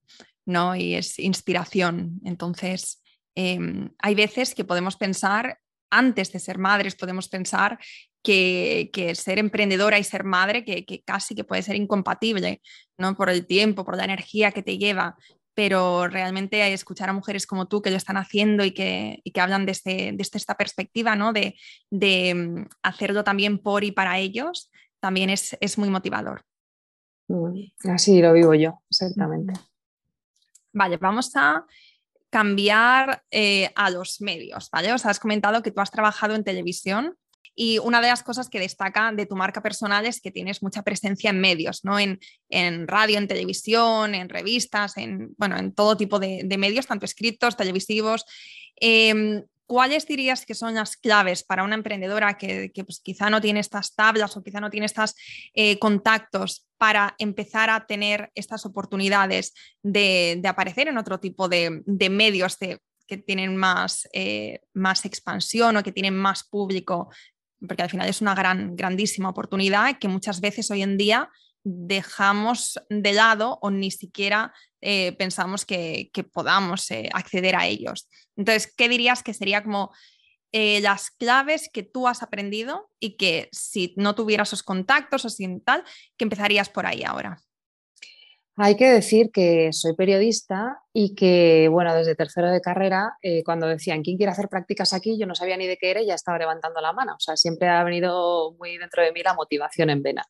[0.46, 0.74] ¿no?
[0.74, 2.20] Y es inspiración.
[2.24, 3.02] Entonces,
[3.34, 5.58] em, hay veces que podemos pensar
[5.90, 7.78] antes de ser madres podemos pensar
[8.22, 12.62] que, ser emprendedora y ser madre, que, casi que puede ser incompatible,
[12.98, 13.16] ¿no?
[13.16, 15.16] Por el tiempo, por la energía que te lleva,
[15.54, 19.66] pero realmente escuchar a mujeres como tú que lo están haciendo y que, que hablan
[19.66, 21.32] desde, esta perspectiva, ¿no?
[21.32, 21.54] De,
[21.90, 26.44] mm, hacerlo también por y para ellos, también es, es muy motivador.
[27.84, 29.52] Así lo vivo yo, exactamente.
[30.72, 31.64] Vale, vamos a
[32.28, 34.92] cambiar eh, a los medios, ¿vale?
[34.92, 37.16] Os has comentado que tú has trabajado en televisión
[37.62, 40.82] y una de las cosas que destaca de tu marca personal es que tienes mucha
[40.82, 41.98] presencia en medios, ¿no?
[41.98, 42.18] En,
[42.88, 48.24] radio, en televisión, en revistas, en, bueno, en todo tipo de, medios, tanto escritos, televisivos.
[48.76, 53.60] Em, ¿Cuáles dirías que son las claves para una emprendedora que, pues, quizá no tiene
[53.60, 55.14] estas tablas o quizá no tiene estos
[55.52, 62.56] eh, contactos para empezar a tener estas oportunidades de, aparecer en otro tipo de, medios
[62.56, 63.60] que tienen
[64.12, 67.10] eh, más expansión o que tienen más público?
[67.66, 71.30] Porque al final es una gran, grandísima oportunidad que muchas veces hoy en día
[71.62, 78.08] dejamos de lado o ni siquiera eh, pensamos que, podamos eh, acceder a ellos.
[78.36, 79.92] Entonces, ¿qué dirías que sería como
[80.52, 85.28] eh, las claves que tú has aprendido y que si no tuvieras esos contactos o
[85.28, 85.84] sin tal,
[86.16, 87.40] que empezarías por ahí ahora?
[88.62, 94.02] Hay que decir que soy periodista y que, bueno, desde tercero de carrera, cuando decían
[94.02, 96.36] quién quiere hacer prácticas aquí, yo no sabía ni de qué era y ya estaba
[96.36, 97.14] levantando la mano.
[97.14, 100.26] O sea, siempre ha venido muy dentro de mí la motivación en vena.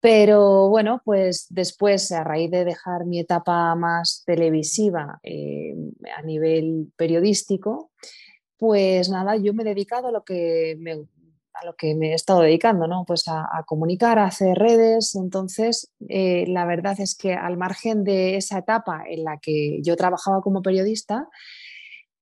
[0.00, 5.74] Pero bueno, pues después, a raíz de dejar mi etapa más televisiva eh,
[6.16, 7.90] a nivel periodístico,
[8.56, 11.04] pues nada, yo me he dedicado a lo que me,
[11.54, 13.04] a lo que me he estado dedicando, ¿no?
[13.06, 15.14] Pues a, comunicar, a hacer redes.
[15.14, 19.96] Entonces, eh, la verdad es que al margen de esa etapa en la que yo
[19.96, 21.28] trabajaba como periodista,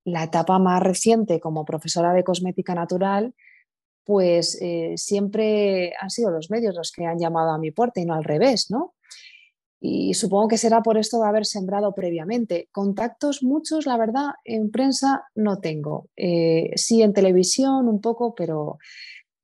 [0.05, 3.35] la etapa más reciente como profesora de cosmética natural,
[4.05, 8.07] pues eh, siempre han sido los medios los que han llamado a mi puerta y
[8.07, 8.95] no al revés, ¿no?
[9.83, 12.69] Y supongo que será por esto de haber sembrado previamente.
[12.71, 16.11] Contactos muchos, la verdad, en prensa no tengo.
[16.17, 18.79] Eh, sí en televisión un poco, pero,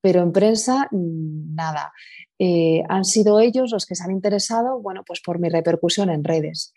[0.07, 1.93] pero en prensa nada.
[2.39, 6.23] Eh, han sido ellos los que se han interesado, bueno, pues por mi repercusión en
[6.23, 6.73] redes.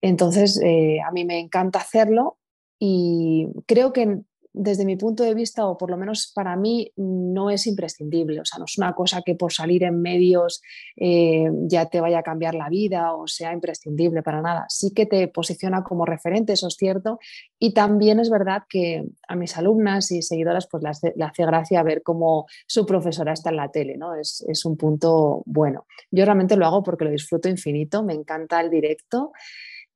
[0.00, 0.60] Entonces,
[1.04, 2.38] a mí me encanta hacerlo
[2.78, 4.20] y creo que
[4.52, 8.40] desde mi punto de vista, o por lo menos para mí, no es imprescindible.
[8.40, 10.62] O sea, no es una cosa que por salir en medios
[10.96, 14.66] eh, ya te vaya a cambiar la vida o sea imprescindible para nada.
[14.68, 17.18] Sí que te posiciona como referente, eso es cierto.
[17.58, 22.02] Y también es verdad que a mis alumnas y seguidoras pues le hace, gracia ver
[22.02, 24.14] cómo su profesora está en la tele, ¿no?
[24.14, 25.86] Es un punto bueno.
[26.10, 29.32] Yo realmente lo hago porque lo disfruto infinito, me encanta el directo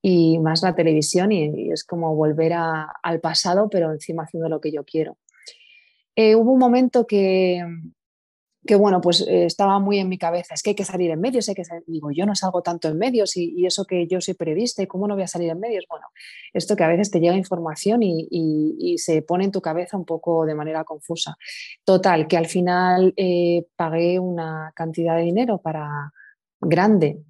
[0.03, 4.73] y más la televisión y, es como volver al pasado, pero encima haciendo lo que
[4.73, 5.17] yo quiero.
[6.17, 7.65] Eh, hubo un momento que,
[8.67, 11.21] que bueno, pues eh, estaba muy en mi cabeza, es que hay que salir en
[11.21, 14.35] medios, hay que digo, yo no salgo tanto en medios y, eso que yo soy
[14.35, 16.07] periodista y cómo no voy a salir en medios, bueno,
[16.53, 20.45] esto que a veces te llega información y, se pone en tu cabeza un poco
[20.45, 21.37] de manera confusa.
[21.85, 26.12] Total, que al final eh, pagué una cantidad de dinero para
[26.61, 27.23] grande,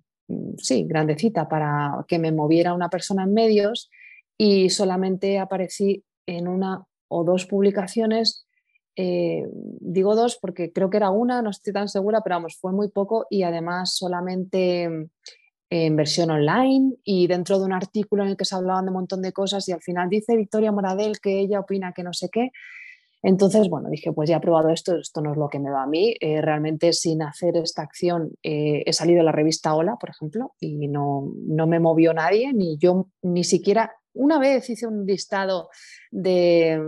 [0.59, 3.91] sí, grandecita, para que me moviera una persona en medios
[4.39, 8.47] y solamente aparecí en una o dos publicaciones
[8.95, 9.47] eh,
[9.81, 12.89] digo dos porque creo que era una, no estoy tan segura, pero vamos, fue muy
[12.89, 15.05] poco y además solamente mm,
[15.71, 18.97] en versión online y dentro de un artículo en el que se hablaban de un
[18.97, 22.29] montón de cosas y al final dice Victoria Moradel que ella opina que no sé
[22.31, 22.51] qué.
[23.23, 25.85] Entonces, bueno, dije, pues ya he probado esto, esto no es lo que me va
[25.85, 26.15] a mí.
[26.21, 30.55] Eh, realmente sin hacer esta acción eh, he salido de la revista Hola, por ejemplo,
[30.59, 35.69] y no, no me movió nadie, ni yo ni siquiera, una vez hice un listado
[36.11, 36.81] de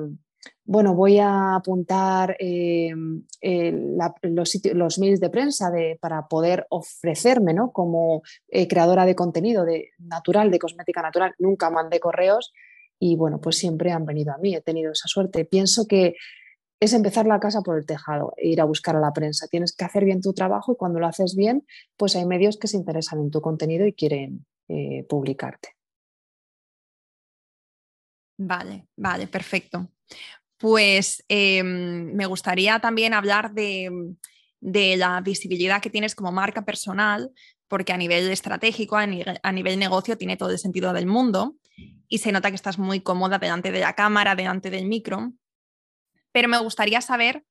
[0.67, 2.93] bueno, voy a apuntar eh,
[4.23, 5.71] los, los, mails de prensa
[6.01, 7.71] para poder ofrecerme ¿no?
[7.71, 8.23] como
[8.69, 11.35] creadora de contenido de, natural, de cosmética natural.
[11.39, 12.53] Nunca mandé correos
[12.99, 15.45] y bueno, pues siempre han venido a mí, he tenido esa suerte.
[15.45, 16.15] Pienso que
[16.81, 19.49] es empezar la casa por el tejado e ir a buscar a la prensa.
[19.49, 22.69] Tienes que hacer bien tu trabajo y cuando lo haces bien, pues hay medios que
[22.69, 25.71] se interesan en tu contenido y quieren eh, publicarte.
[28.37, 29.89] Vale, vale, perfecto
[30.65, 34.17] pues em, me gustaría también hablar de,
[34.63, 37.33] la visibilidad que tienes como marca personal,
[37.69, 41.57] porque a nivel estratégico, a nivel, negocio, tiene todo el sentido del mundo
[42.09, 45.33] y se nota que estás muy cómoda delante de la cámara, delante del micro.
[46.33, 47.45] Pero me gustaría saber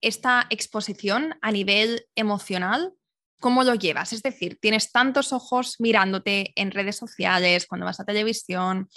[0.00, 2.92] esta exposición a nivel emocional,
[3.40, 4.12] ¿cómo lo llevas?
[4.12, 8.88] Es decir, tienes tantos ojos mirándote en redes sociales, cuando vas a televisión,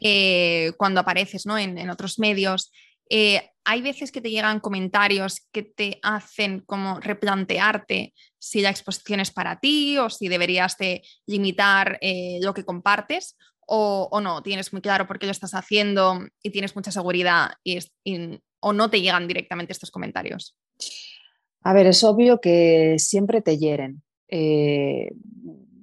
[0.00, 1.58] eh, cuando apareces ¿no?
[1.58, 2.72] en, otros medios.
[3.10, 9.20] Eh, hay veces que te llegan comentarios que te hacen como replantearte si la exposición
[9.20, 14.72] es para ti o si deberías de limitar eh, lo que compartes o, no, tienes
[14.72, 17.78] muy claro por qué lo estás haciendo y tienes mucha seguridad y,
[18.60, 20.56] o no te llegan directamente estos comentarios.
[21.62, 24.02] A ver, es obvio que siempre te hieren.
[24.28, 25.10] Eh,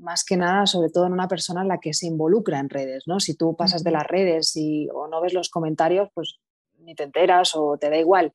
[0.02, 3.04] más que nada, sobre todo en una persona en la que se involucra en redes,
[3.06, 3.20] ¿no?
[3.20, 6.40] Si tú pasas de las redes y, o no ves los comentarios, pues
[6.80, 8.34] ni te enteras o te da igual.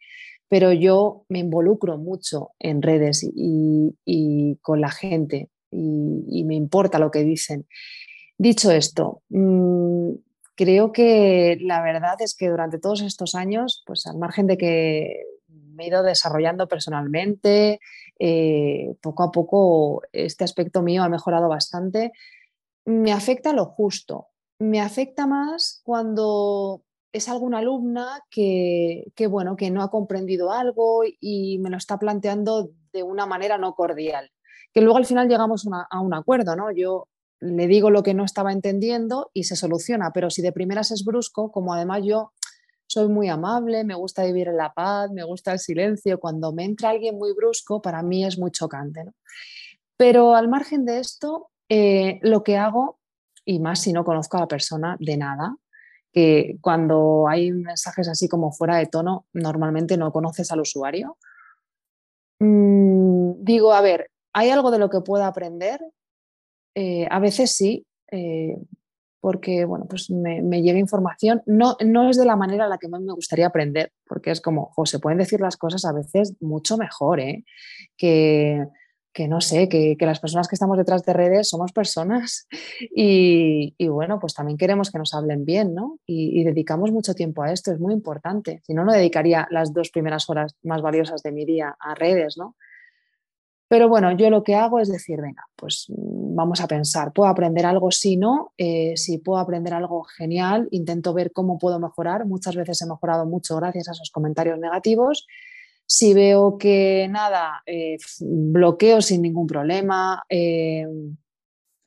[0.48, 7.10] Pero yo me involucro mucho en redes y, con la gente y, me importa lo
[7.10, 7.66] que dicen.
[8.38, 10.10] Dicho esto, mm,
[10.54, 15.24] creo que la verdad es que durante todos estos años, pues al margen de que
[15.48, 17.80] me he ido desarrollando personalmente,
[18.18, 22.12] eh, poco a poco este aspecto mío ha mejorado bastante.
[22.84, 24.28] Me afecta lo justo.
[24.58, 31.58] Me afecta más cuando es alguna alumna que, bueno, que no ha comprendido algo y
[31.58, 34.30] me lo está planteando de una manera no cordial.
[34.72, 36.70] Que luego al final llegamos a un acuerdo, ¿no?
[36.70, 37.08] Yo
[37.40, 41.04] le digo lo que no estaba entendiendo y se soluciona, pero si de primeras es
[41.04, 42.32] brusco, como además yo
[42.86, 46.64] soy muy amable, me gusta vivir en la paz, me gusta el silencio, cuando me
[46.64, 49.04] entra alguien muy brusco, para mí es muy chocante.
[49.96, 52.98] Pero al margen de esto, eh, lo que hago,
[53.44, 55.56] y más si no conozco a la persona de nada,
[56.12, 61.18] que cuando hay mensajes así como fuera de tono, normalmente no conoces al usuario.
[62.38, 65.80] Mm, digo, a ver, ¿hay algo de lo que pueda aprender?
[66.76, 68.56] Eh, a veces sí, eh,
[69.20, 71.42] porque bueno, pues me, llega información.
[71.46, 74.40] No, no es de la manera en la que más me gustaría aprender, porque es
[74.40, 77.44] como, se pueden decir las cosas a veces mucho mejor, ¿eh?
[77.96, 78.66] que
[79.16, 82.46] que no sé, que, las personas que estamos detrás de redes somos personas
[82.94, 85.98] y, bueno, pues también queremos que nos hablen bien, ¿no?
[86.04, 88.60] Y, dedicamos mucho tiempo a esto, es muy importante.
[88.66, 92.36] Si no, no dedicaría las dos primeras horas más valiosas de mi día a redes,
[92.36, 92.56] ¿no?
[93.68, 97.66] Pero bueno, yo lo que hago es decir, venga, pues vamos a pensar, ¿puedo aprender
[97.66, 97.90] algo?
[97.90, 102.26] Si no, eh, si puedo aprender algo genial, intento ver cómo puedo mejorar.
[102.26, 105.26] Muchas veces he mejorado mucho gracias a esos comentarios negativos
[105.88, 110.24] si veo que nada, eh, bloqueo sin ningún problema.
[110.28, 110.84] Eh,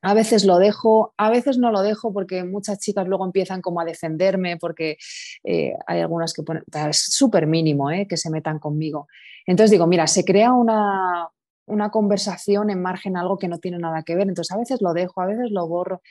[0.01, 3.81] a veces lo dejo, a veces no lo dejo porque muchas chicas luego empiezan como
[3.81, 4.97] a defenderme porque
[5.43, 9.09] hay algunas que ponen, es súper mínimo que se metan conmigo.
[9.45, 11.27] Entonces digo, mira, se crea una,
[11.69, 14.27] una conversación en margen a algo que no tiene nada que ver.
[14.27, 16.01] Entonces a veces lo dejo, a veces lo borro,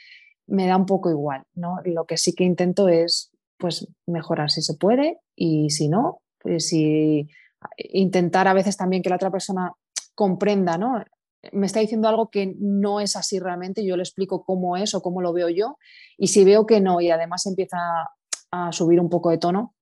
[0.46, 1.44] me da un poco igual.
[1.54, 1.78] ¿no?
[1.84, 6.68] Lo que sí que intento es pues mejorar si se puede y si no, pues
[6.68, 7.28] si
[7.76, 9.72] intentar a veces también que la otra persona
[10.14, 11.04] comprenda, ¿no?
[11.52, 15.02] Me está diciendo algo que no es así realmente, yo le explico cómo es o
[15.02, 15.76] cómo lo veo yo,
[16.16, 17.78] y si veo que no y además empieza
[18.50, 19.74] a subir un poco de tono,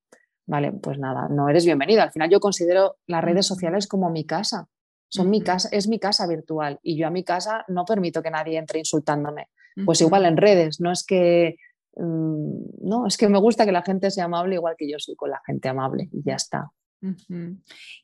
[0.45, 2.01] vale, pues nada, no eres bienvenido.
[2.01, 4.67] Al final yo considero las redes sociales como mi casa.
[5.09, 8.31] Son mi casa, es mi casa virtual y yo a mi casa no permito que
[8.31, 9.49] nadie entre insultándome.
[9.85, 11.57] Pues igual en redes, no es que
[11.95, 15.15] mm, no, es que me gusta que la gente sea amable igual que yo soy
[15.15, 16.71] con la gente amable y ya está.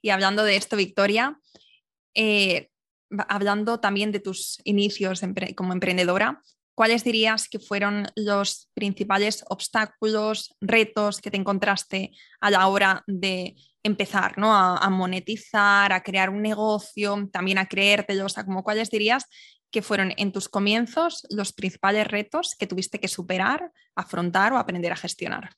[0.02, 1.40] Y hablando de esto, Victoria,
[2.14, 2.70] eh,
[3.28, 5.22] hablando también de tus inicios
[5.56, 6.42] como emprendedora,
[6.76, 12.12] ¿cuáles dirías que fueron los principales obstáculos, retos que te encontraste
[12.42, 14.56] a la hora de empezar ¿no?
[14.56, 18.26] a, monetizar, a crear un negocio, también a creértelo?
[18.26, 19.26] O sea, cuáles dirías
[19.72, 24.92] que fueron en tus comienzos los principales retos que tuviste que superar, afrontar o aprender
[24.92, 25.50] a gestionar?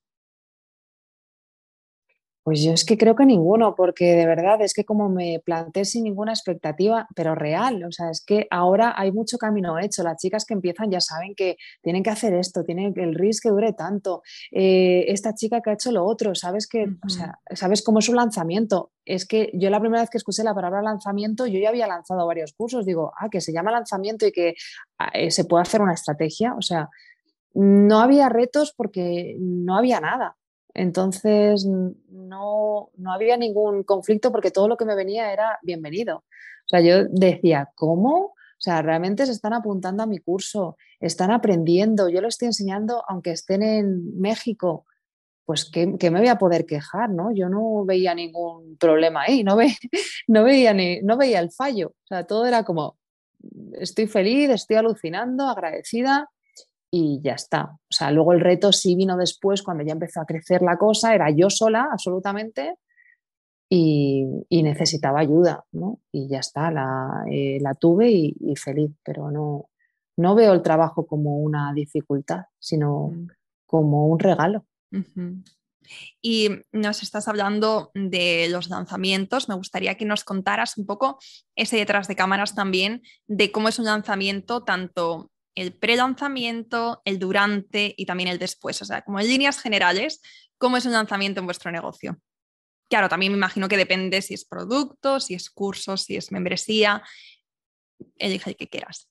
[2.45, 5.83] Pues yo es que creo que ninguno, porque de verdad es que como me planteé
[5.83, 10.03] sin ninguna expectativa, pero real, o sea, es que ahora hay mucho camino hecho.
[10.03, 13.45] Las chicas que empiezan ya saben que tienen que hacer esto, tienen que el risk
[13.45, 14.21] que dure tanto.
[14.51, 18.09] Eh, esta chica que ha hecho lo otro, sabes que, o sea, sabes cómo es
[18.09, 18.91] un lanzamiento.
[19.05, 22.27] Es que yo la primera vez que escuché la palabra lanzamiento, yo ya había lanzado
[22.27, 24.53] varios cursos, digo, ah, que se llama lanzamiento y que
[24.99, 26.89] ah, eh, se puede hacer una estrategia, o sea,
[27.55, 30.35] no había retos porque no había nada.
[30.75, 36.17] Entonces, no, había ningún conflicto porque todo lo que me venía era bienvenido.
[36.17, 38.17] O sea, yo decía, ¿cómo?
[38.17, 43.03] O sea, realmente se están apuntando a mi curso, están aprendiendo, yo lo estoy enseñando
[43.07, 44.85] aunque estén en México,
[45.45, 47.33] pues que, me voy a poder quejar, ¿no?
[47.33, 49.55] Yo no veía ningún problema ahí, no,
[50.27, 51.89] no, veía ni, no veía el fallo.
[51.89, 52.97] O sea, todo era como,
[53.73, 56.29] estoy feliz, estoy alucinando, agradecida
[56.97, 57.65] y ya está.
[57.73, 61.13] O sea, luego el reto sí vino después, cuando ya empezó a crecer la cosa,
[61.13, 62.77] era yo sola, absolutamente,
[63.69, 65.99] y, necesitaba ayuda, ¿no?
[66.13, 69.65] Y ya está, la, eh, tuve y, feliz, pero no,
[70.15, 73.27] no veo el trabajo como una dificultad, sino mm.
[73.65, 74.65] como un regalo.
[76.21, 79.49] Y nos estás hablando de los lanzamientos.
[79.49, 81.19] Me gustaría que nos contaras un poco
[81.57, 87.93] ese detrás de cámaras también, de cómo es un lanzamiento tanto el pre-lanzamiento, el durante
[87.97, 88.81] y también el después.
[88.81, 90.21] O sea, como en líneas generales,
[90.57, 92.19] ¿cómo es un lanzamiento en vuestro negocio?
[92.89, 97.01] Claro, también me imagino que depende si es producto, si es curso, si es membresía.
[98.17, 99.09] Elige el que quieras.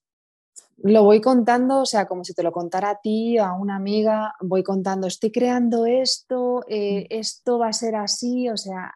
[0.78, 4.34] Lo voy contando, o sea, como si te lo contara a ti, a una amiga,
[4.40, 7.06] voy contando, estoy creando esto, eh, mm.
[7.10, 8.92] esto va a ser así, o sea,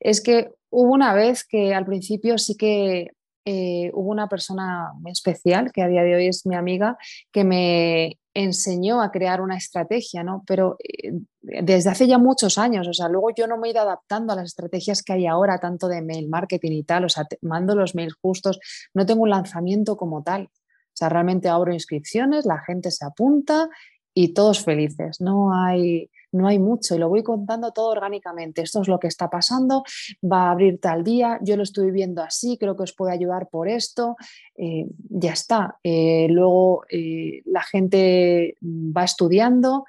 [0.00, 3.10] es que hubo una vez que al principio sí que
[3.44, 6.96] eh, hubo una persona muy especial, que a día de hoy es mi amiga,
[7.30, 10.42] que me enseñó a crear una estrategia, ¿no?
[10.46, 13.80] Pero eh, desde hace ya muchos años, o sea, luego yo no me he ido
[13.80, 17.26] adaptando a las estrategias que hay ahora, tanto de mail marketing y tal, o sea,
[17.42, 18.58] mando los mails justos,
[18.92, 20.44] no tengo un lanzamiento como tal.
[20.44, 23.68] O sea, realmente abro inscripciones, la gente se apunta
[24.14, 25.20] y todos felices.
[25.20, 28.62] No hay, no hay mucho y lo voy contando todo orgánicamente.
[28.62, 29.84] Esto es lo que está pasando,
[30.20, 33.48] va a abrir tal día, yo lo estoy viendo así, creo que os puede ayudar
[33.48, 34.16] por esto,
[34.56, 35.78] eh, ya está.
[35.82, 39.84] Eh, luego eh, la gente va estudiando,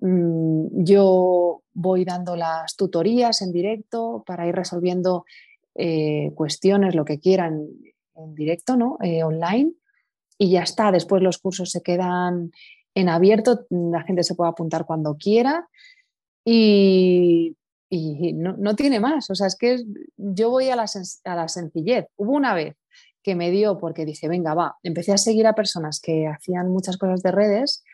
[0.00, 5.24] mm, yo voy dando las tutorías en directo para ir resolviendo
[6.34, 7.68] cuestiones, lo que quieran
[8.16, 8.98] en directo, ¿no?
[9.24, 9.74] online.
[10.36, 12.50] Y ya está, después los cursos se quedan
[12.94, 15.68] en abierto, la gente se puede apuntar cuando quiera
[16.44, 17.54] y,
[17.90, 19.30] no, tiene más.
[19.30, 19.78] O sea, es que
[20.16, 20.86] yo voy a la,
[21.48, 22.06] sencillez.
[22.16, 22.76] Hubo una vez
[23.22, 26.96] que me dio porque dije, venga, va, empecé a seguir a personas que hacían muchas
[26.96, 27.84] cosas de redes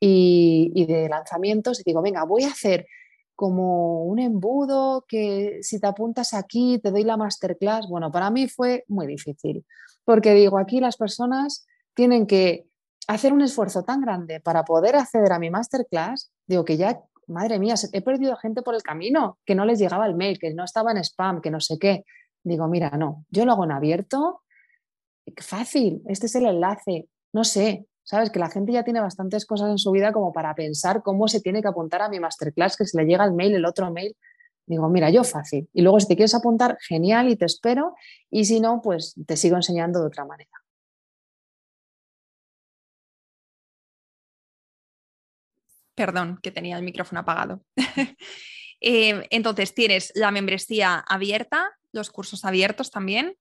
[0.00, 2.86] y, y de lanzamientos y digo, venga, voy a hacer
[3.34, 7.88] como un embudo que si te apuntas aquí te doy la masterclass.
[7.88, 9.64] Bueno, para mí fue muy difícil
[10.04, 12.66] porque digo, aquí las personas tienen que
[13.08, 17.58] hacer un esfuerzo tan grande para poder acceder a mi masterclass, digo que ya, madre
[17.58, 20.64] mía, he perdido gente por el camino, que no les llegaba el mail, que no
[20.64, 22.04] estaba en spam, que no sé qué.
[22.42, 24.42] Digo, mira, no, yo lo hago en abierto,
[25.36, 29.70] fácil, este es el enlace, no sé, sabes que la gente ya tiene bastantes cosas
[29.70, 32.84] en su vida como para pensar cómo se tiene que apuntar a mi masterclass, que
[32.84, 34.16] si le llega el mail, el otro mail.
[34.66, 35.68] Digo, mira, yo fácil.
[35.72, 37.94] Y luego si te quieres apuntar, genial y te espero.
[38.30, 40.50] Y si no, pues te sigo enseñando de otra manera.
[46.00, 47.62] Perdón, que tenía el micrófono apagado.
[48.82, 53.36] Eh, entonces, tienes la membresía abierta, los cursos abiertos también.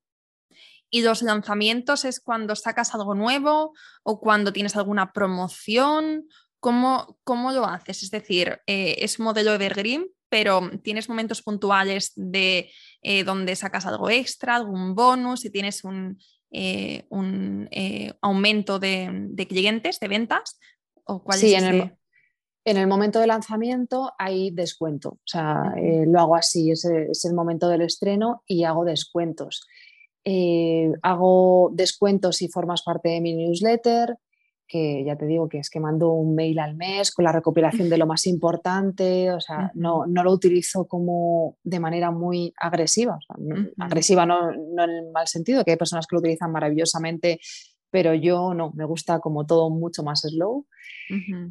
[0.90, 3.72] Y los lanzamientos es cuando sacas algo nuevo
[4.04, 6.28] o cuando tienes alguna promoción.
[6.60, 8.04] ¿Cómo, cómo lo haces?
[8.04, 12.70] Es decir, eh, es un modelo evergreen, pero tienes momentos puntuales de
[13.02, 16.20] eh, donde sacas algo extra, algún bonus, y tienes un,
[17.08, 17.70] un
[18.22, 20.60] aumento de, clientes, de ventas.
[21.06, 21.99] ¿O cuál sí, en el,
[22.66, 27.26] en el momento de lanzamiento hay descuento, o sea, eh, lo hago así, es, es,
[27.26, 29.66] el momento del estreno y hago descuentos.
[30.26, 34.18] eh, hago descuentos si formas parte de mi newsletter,
[34.70, 37.90] que ya te digo que es que mando un mail al mes con la recopilación
[37.90, 43.18] de lo más importante, o sea, no, no lo utilizo como de manera muy agresiva,
[43.80, 47.40] agresiva no, no, en el mal sentido, que hay personas que lo utilizan maravillosamente,
[47.92, 50.66] pero yo no, me gusta como todo mucho más slow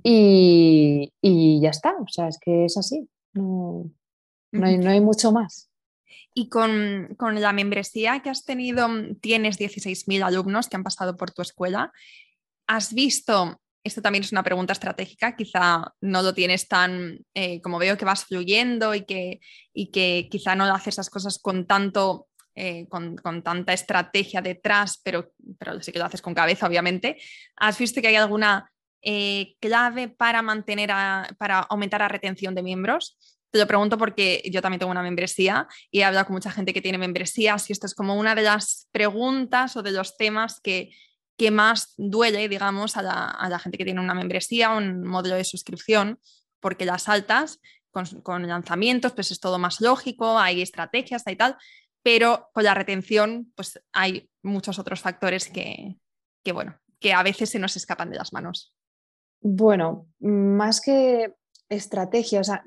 [0.03, 3.91] y, y, ya está, o sea, es que es así, no,
[4.53, 5.71] no, hay, no hay mucho más.
[6.35, 8.89] Y con, con, la membresía que has tenido,
[9.21, 11.93] tienes 16.000 alumnos que han pasado por tu escuela.
[12.69, 17.79] Has visto, esto también es una pregunta estratégica, quizá no lo tienes tan, eh, como
[17.79, 19.41] veo que vas fluyendo y que,
[19.73, 22.28] y que quizá no haces esas cosas con tanto...
[22.61, 25.31] Eh, con, tanta estrategia detrás, pero,
[25.61, 27.17] pero sí que lo haces con cabeza, obviamente.
[27.55, 28.69] ¿Has visto que hay alguna
[29.01, 30.91] eh, clave para mantener,
[31.39, 33.17] para aumentar la retención de miembros?
[33.53, 36.75] Te lo pregunto porque yo también tengo una membresía y he hablado con mucha gente
[36.75, 40.59] que tiene membresías y esto es como una de las preguntas o de los temas
[40.61, 40.91] que,
[41.37, 46.19] que más duele, digamos, a la, gente que tiene una membresía, un modelo de suscripción,
[46.59, 47.61] porque las altas
[47.93, 51.57] con, lanzamientos, pues es todo más lógico, hay estrategias, y tal,
[52.03, 55.99] pero con la retención, pues hay muchos otros factores que,
[56.53, 58.75] bueno, que a veces se nos escapan de las manos.
[59.41, 61.35] Bueno, más que
[61.69, 62.65] estrategia, o sea,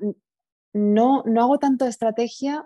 [0.72, 2.64] no, no hago tanto estrategia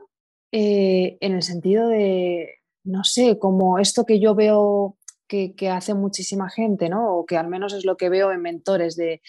[0.52, 4.96] eh, en el sentido de, no sé, como esto que yo veo
[5.26, 7.16] que, hace muchísima gente, ¿no?
[7.16, 9.20] O que al menos es lo que veo en mentores de,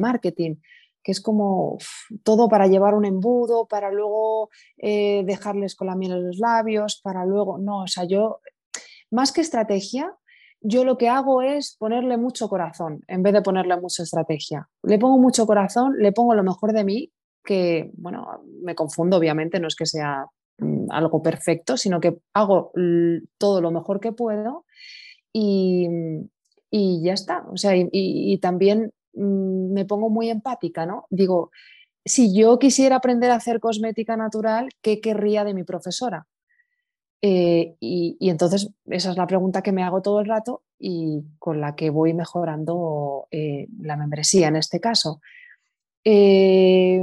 [0.00, 0.56] marketing,
[1.04, 1.78] que es como
[2.24, 4.48] todo para llevar un embudo, para luego
[4.78, 8.40] eh, dejarles con la miel en los labios, para luego, no, o sea, yo,
[9.10, 10.12] más que estrategia,
[10.60, 14.66] yo lo que hago es ponerle mucho corazón en vez de ponerle mucha estrategia.
[14.82, 17.12] Le pongo mucho corazón, le pongo lo mejor de mí,
[17.44, 18.26] que, bueno,
[18.62, 20.24] me confundo obviamente, no es que sea
[20.58, 22.72] mm, algo perfecto, sino que hago
[23.36, 24.64] todo lo mejor que puedo
[25.34, 25.86] y,
[26.70, 27.44] y ya está.
[27.52, 31.06] O sea, y, también me pongo muy empática, ¿no?
[31.10, 31.50] Digo,
[32.04, 36.26] si yo quisiera aprender a hacer cosmética natural, ¿qué querría de mi profesora?
[37.22, 41.60] Eh, y, entonces esa es la pregunta que me hago todo el rato y con
[41.60, 45.20] la que voy mejorando eh, la membresía en este caso.
[46.04, 47.02] Eh,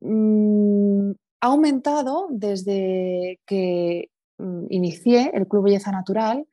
[0.00, 1.10] mm,
[1.42, 6.46] ha aumentado desde que mm, inicié el Club Belleza Natural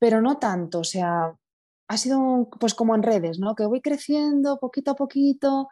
[0.00, 1.36] pero no tanto, o sea,
[1.90, 3.56] ha sido pues como en redes, ¿no?
[3.56, 5.68] Que voy creciendo poquito a poquito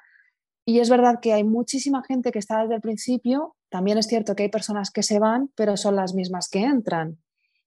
[0.66, 4.35] y es verdad que hay muchísima gente que está desde el principio, también es cierto
[4.35, 7.19] que hay personas que se van, pero son las mismas que entran.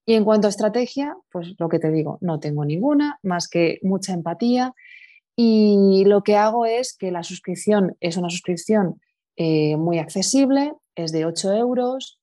[0.05, 3.79] Y en cuanto a estrategia, pues lo que te digo, no tengo ninguna, más que
[3.83, 4.73] mucha empatía
[5.37, 8.99] y lo que hago es que la suscripción es una suscripción
[9.37, 12.19] eh, muy accesible, es de 8 euros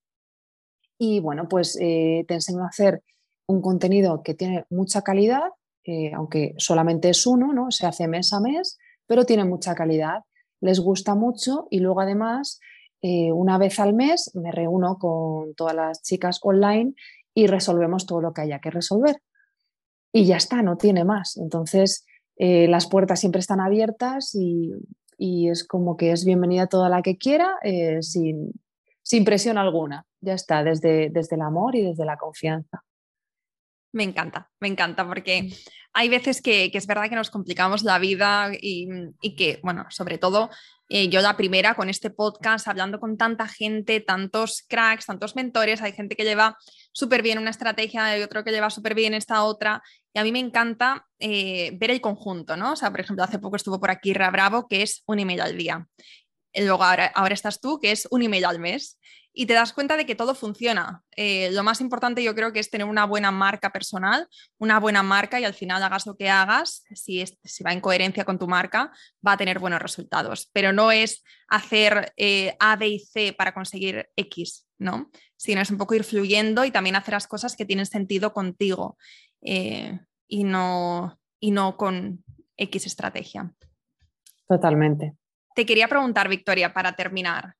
[0.98, 3.02] y bueno, pues eh, te enseño a hacer
[3.46, 5.48] un contenido que tiene mucha calidad,
[5.84, 7.70] eh, aunque solamente es uno, ¿no?
[7.70, 10.24] se hace mes a mes, pero tiene mucha calidad,
[10.60, 12.60] les gusta mucho y luego además
[13.00, 16.94] eh, una vez al mes me reúno con todas las chicas online
[17.32, 19.16] y resolvemos todo lo que haya que resolver.
[20.12, 21.36] Y ya está, no tiene más.
[21.36, 22.04] Entonces,
[22.36, 24.72] eh, las puertas siempre están abiertas y,
[25.18, 27.56] es como que es bienvenida toda la que quiera
[28.02, 28.52] sin,
[29.02, 30.06] sin, presión alguna.
[30.20, 32.84] Ya está, desde, desde el amor y desde la confianza.
[33.92, 35.52] Me encanta, me encanta, porque mm.
[35.94, 38.86] hay veces que, es verdad que nos complicamos la vida y,
[39.36, 40.50] que, bueno, sobre todo
[40.90, 45.80] eh, yo la primera con este podcast, hablando con tanta gente, tantos cracks, tantos mentores,
[45.80, 46.56] hay gente que lleva
[46.92, 49.82] súper bien una estrategia y otro que lleva súper bien esta otra,
[50.12, 52.72] y a mí me encanta eh, ver el conjunto, ¿no?
[52.72, 55.40] O sea, por ejemplo, hace poco estuvo por aquí Ra Bravo, que es un email
[55.40, 55.86] al día.
[56.54, 58.98] Luego ahora, ahora estás tú, que es un email al mes
[59.38, 61.04] y te das cuenta de que todo funciona.
[61.14, 64.26] Eh, lo más importante yo creo que es tener una buena marca personal,
[64.58, 68.24] una buena marca y al final hagas lo que hagas, si, si va en coherencia
[68.24, 68.90] con tu marca,
[69.24, 70.50] va a tener buenos resultados.
[70.52, 75.08] Pero no es hacer eh, A, B y C para conseguir X, ¿no?
[75.36, 78.98] Sino es un poco ir fluyendo y también hacer las cosas que tienen sentido contigo
[79.42, 82.24] eh, y, no, y no con
[82.56, 83.52] X estrategia.
[84.48, 85.14] Totalmente.
[85.54, 87.54] Te quería preguntar, Victoria, para terminar,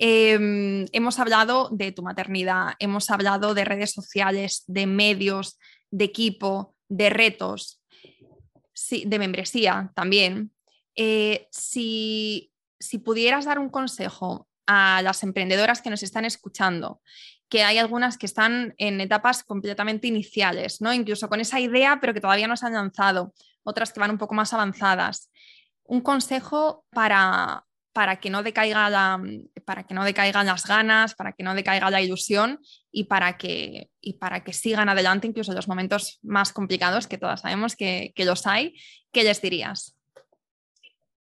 [0.00, 5.58] Em, hemos hablado de tu maternidad, hemos hablado de redes sociales, de medios,
[5.90, 7.82] de equipo, de retos,
[8.90, 10.52] de membresía también.
[10.94, 12.52] Eh, si,
[13.04, 17.00] pudieras dar un consejo a las emprendedoras que nos están escuchando,
[17.48, 20.92] que hay algunas que están en etapas completamente iniciales, ¿no?
[20.92, 23.32] Incluso con esa idea, pero que todavía no se han lanzado,
[23.64, 25.30] otras que van un poco más avanzadas.
[25.82, 29.20] Un consejo para, para que no decaiga la,
[29.64, 32.60] para que no decaigan las ganas, para que no decaiga la ilusión
[32.92, 37.18] y para que, y para que sigan adelante incluso en los momentos más complicados que
[37.18, 38.74] todas sabemos que, que los hay.
[39.12, 39.96] ¿Qué les dirías?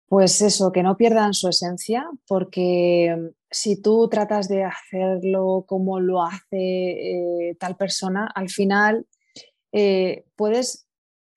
[0.07, 5.99] Pues eso, que no pierdan su esencia, porque mm, si tú tratas de hacerlo como
[5.99, 6.57] lo hace
[7.49, 9.05] eh, tal persona, al final
[9.71, 10.85] eh, puedes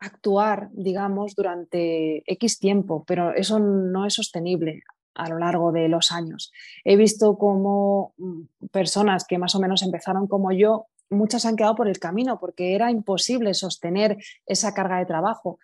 [0.01, 4.83] actuar, digamos, durante X tiempo, pero eso no es sostenible
[5.15, 6.53] a lo largo de los años.
[6.85, 11.75] He visto como mm, personas que más o menos empezaron como yo, muchas han quedado
[11.75, 15.59] por el camino porque era imposible sostener esa carga de trabajo.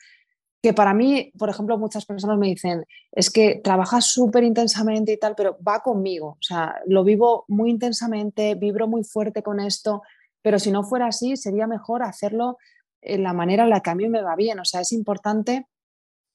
[0.62, 5.16] Que para mí, por ejemplo, muchas personas me dicen, es que trabajas súper intensamente y
[5.16, 6.36] tal, pero va conmigo.
[6.38, 10.03] O sea, lo vivo muy intensamente, vibro muy fuerte con esto,
[10.42, 12.59] pero si no fuera así, sería mejor hacerlo
[13.01, 14.59] en la manera en la que a mí me va bien.
[14.61, 15.66] O sea, es importante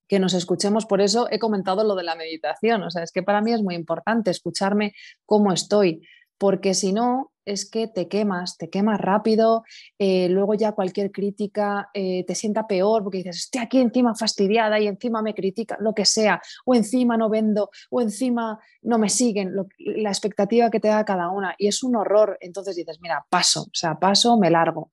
[0.08, 0.86] que nos escuchemos.
[0.86, 2.84] Por eso he comentado lo de la meditación.
[2.84, 4.94] O sea, es que para mí es muy importante escucharme
[5.26, 6.02] cómo estoy,
[6.38, 9.64] porque si no, es que te quemas, te quemas rápido,
[10.00, 14.80] eh, luego ya cualquier crítica eh, te sienta peor porque dices, estoy aquí encima fastidiada
[14.80, 19.10] y encima me critica, lo que sea, o encima no vendo, o encima no me
[19.10, 22.38] siguen, la expectativa que te da cada una, y es un horror.
[22.42, 24.90] Entonces dices, mira, paso, o sea, paso, me largo.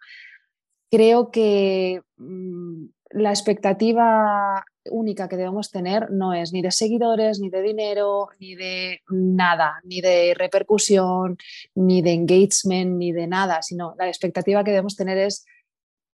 [0.90, 7.50] Creo que mm, la expectativa única que debemos tener no es ni de seguidores, ni
[7.50, 11.36] de dinero, ni de nada, ni de repercusión,
[11.74, 15.44] ni de engagement, ni de nada, sino la expectativa que debemos tener es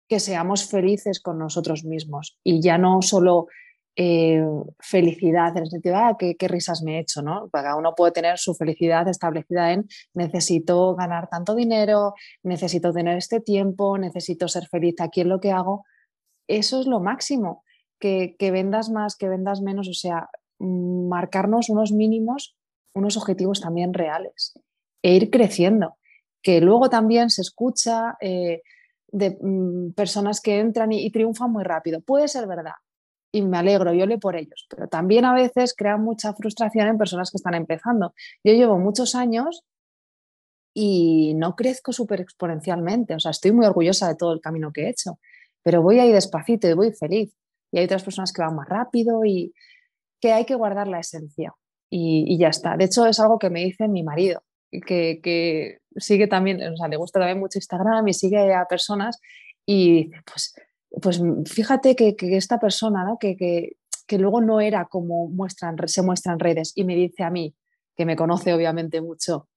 [0.07, 3.47] que seamos felices con nosotros mismos y ya no solo
[3.99, 4.45] eh,
[4.79, 7.49] felicidad en el sentido de ah, qué, risas me he hecho, ¿no?
[7.49, 13.41] Cada uno puede tener su felicidad establecida en necesito ganar tanto dinero, necesito tener este
[13.41, 15.83] tiempo, necesito ser feliz aquí en lo que hago.
[16.47, 17.63] Eso es lo máximo
[17.99, 20.29] que, vendas más, que vendas menos, o sea,
[20.59, 22.55] mm, marcarnos unos mínimos,
[22.93, 24.53] unos objetivos también reales
[25.03, 25.97] e ir creciendo,
[26.41, 28.61] que luego también se escucha eh,
[29.07, 32.01] de mm, personas que entran y, triunfan muy rápido.
[32.01, 32.73] Puede ser verdad,
[33.31, 36.97] y me alegro, yo le por ellos, pero también a veces crea mucha frustración en
[36.97, 38.13] personas que están empezando.
[38.43, 39.63] Yo llevo muchos años
[40.73, 44.83] y no crezco súper exponencialmente, o sea, estoy muy orgullosa de todo el camino que
[44.83, 45.19] he hecho,
[45.67, 47.35] pero voy ahí despacito y voy feliz
[47.73, 49.53] y hay otras personas que van más rápido y
[50.21, 51.53] que hay que guardar la esencia
[51.89, 52.77] y, ya está.
[52.77, 54.41] De hecho, es algo que me dice mi marido,
[54.71, 59.19] que, que, sigue también, o sea, le gusta también mucho Instagram y sigue a personas
[59.65, 60.55] y pues,
[61.01, 63.17] pues fíjate que, que esta persona, ¿no?
[63.19, 67.29] que, que, luego no era como muestran, se muestra en redes y me dice a
[67.29, 67.53] mí,
[67.93, 69.49] que me conoce obviamente mucho,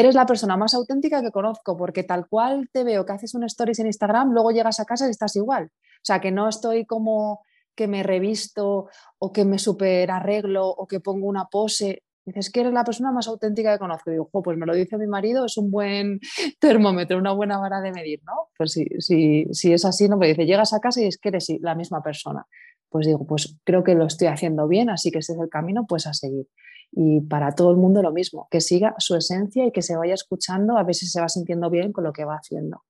[0.00, 3.44] eres la persona más auténtica que conozco porque tal cual te veo que haces un
[3.44, 5.70] stories en Instagram, luego llegas a casa y estás igual.
[5.72, 7.40] O sea, que no estoy como
[7.74, 8.88] que me revisto
[9.18, 12.02] o que me super arreglo o que pongo una pose.
[12.26, 14.10] Dices que eres la persona más auténtica que conozco.
[14.10, 16.20] digo, pues me lo dice mi marido, es un buen
[16.60, 18.48] termómetro, una buena vara de medir, ¿no?
[18.56, 21.28] Pues si, si, si es así, no me dice, llegas a casa y es que
[21.28, 22.46] eres la misma persona.
[22.88, 25.86] Pues digo, pues creo que lo estoy haciendo bien, así que ese es el camino,
[25.88, 26.46] pues a seguir.
[26.92, 30.14] Y para todo el mundo lo mismo, que siga su esencia y que se vaya
[30.14, 32.82] escuchando, a ver si se va sintiendo bien con lo que va haciendo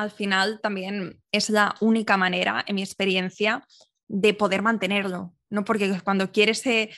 [0.00, 3.66] al final también es la única manera, en mi experiencia,
[4.08, 5.64] de poder mantenerlo, ¿no?
[5.64, 6.90] Porque cuando quieres, eh,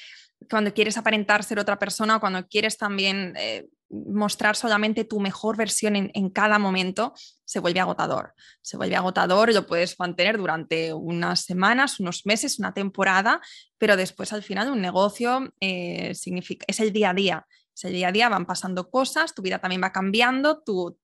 [0.49, 5.97] cuando quieres aparentar ser otra persona, cuando quieres también eh, mostrar solamente tu mejor versión
[5.97, 7.13] en, cada momento,
[7.45, 8.35] se vuelve agotador.
[8.63, 13.41] Se vuelve agotador y lo puedes mantener durante unas semanas, unos meses, una temporada,
[13.77, 17.47] pero después al final un negocio eh, significa, es el día a día.
[17.75, 20.99] Es el día a día, van pasando cosas, tu vida también va cambiando, tu,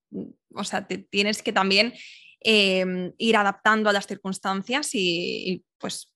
[0.55, 1.95] o sea, tienes que también
[2.41, 6.12] em, ir adaptando a las circunstancias y, pues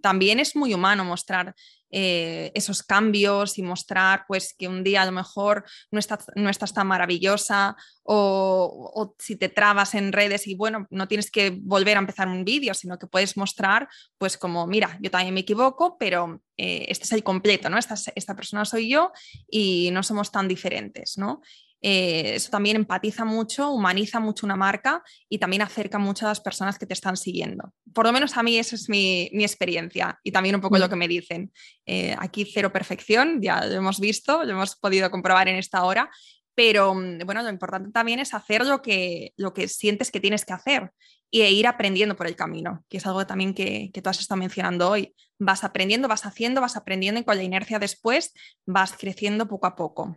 [0.00, 1.54] también es muy humano mostrar
[1.94, 6.00] eh, esos cambios y mostrar pues que un día a lo mejor no,
[6.36, 11.50] no estás tan maravillosa o, si te trabas en redes y bueno, no tienes que
[11.50, 15.40] volver a empezar un vídeo, sino que puedes mostrar pues como, mira, yo también me
[15.40, 17.76] equivoco, pero eh, este es el completo, ¿no?
[17.76, 19.12] Esta, esta persona soy yo
[19.46, 21.42] y no somos tan diferentes, ¿no?
[21.84, 26.40] Eh, eso también empatiza mucho, humaniza mucho una marca y también acerca mucho a las
[26.40, 27.74] personas que te están siguiendo.
[27.92, 30.96] Por lo menos a mí esa es mi, experiencia y también un poco lo que
[30.96, 31.52] me dicen.
[31.84, 36.08] Eh, aquí cero perfección, ya lo hemos visto, lo hemos podido comprobar en esta hora,
[36.54, 40.44] pero mm, bueno, lo importante también es hacer lo que, lo que sientes que tienes
[40.44, 40.92] que hacer
[41.32, 44.38] e ir aprendiendo por el camino, que es algo también que, que tú has estado
[44.38, 45.14] mencionando hoy.
[45.38, 48.34] Vas aprendiendo, vas haciendo, vas aprendiendo y con la inercia después
[48.66, 50.16] vas creciendo poco a poco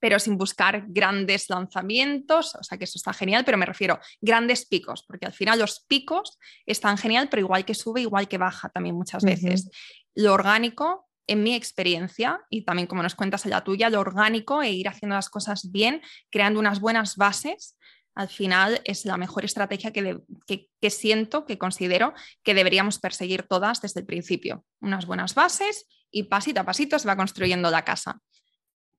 [0.00, 4.66] pero sin buscar grandes lanzamientos, o sea que eso está genial, pero me refiero grandes
[4.66, 8.70] picos, porque al final los picos están genial, pero igual que sube, igual que baja
[8.70, 9.68] también muchas veces.
[10.14, 14.62] lo orgánico, en mi experiencia, y también como nos cuentas en la tuya, lo orgánico
[14.62, 17.76] e ir haciendo las cosas bien, creando unas buenas bases,
[18.14, 23.80] al final es la mejor estrategia que, que, siento, que considero que deberíamos perseguir todas
[23.80, 24.64] desde el principio.
[24.80, 28.20] Unas buenas bases y pasito a pasito se va construyendo la casa.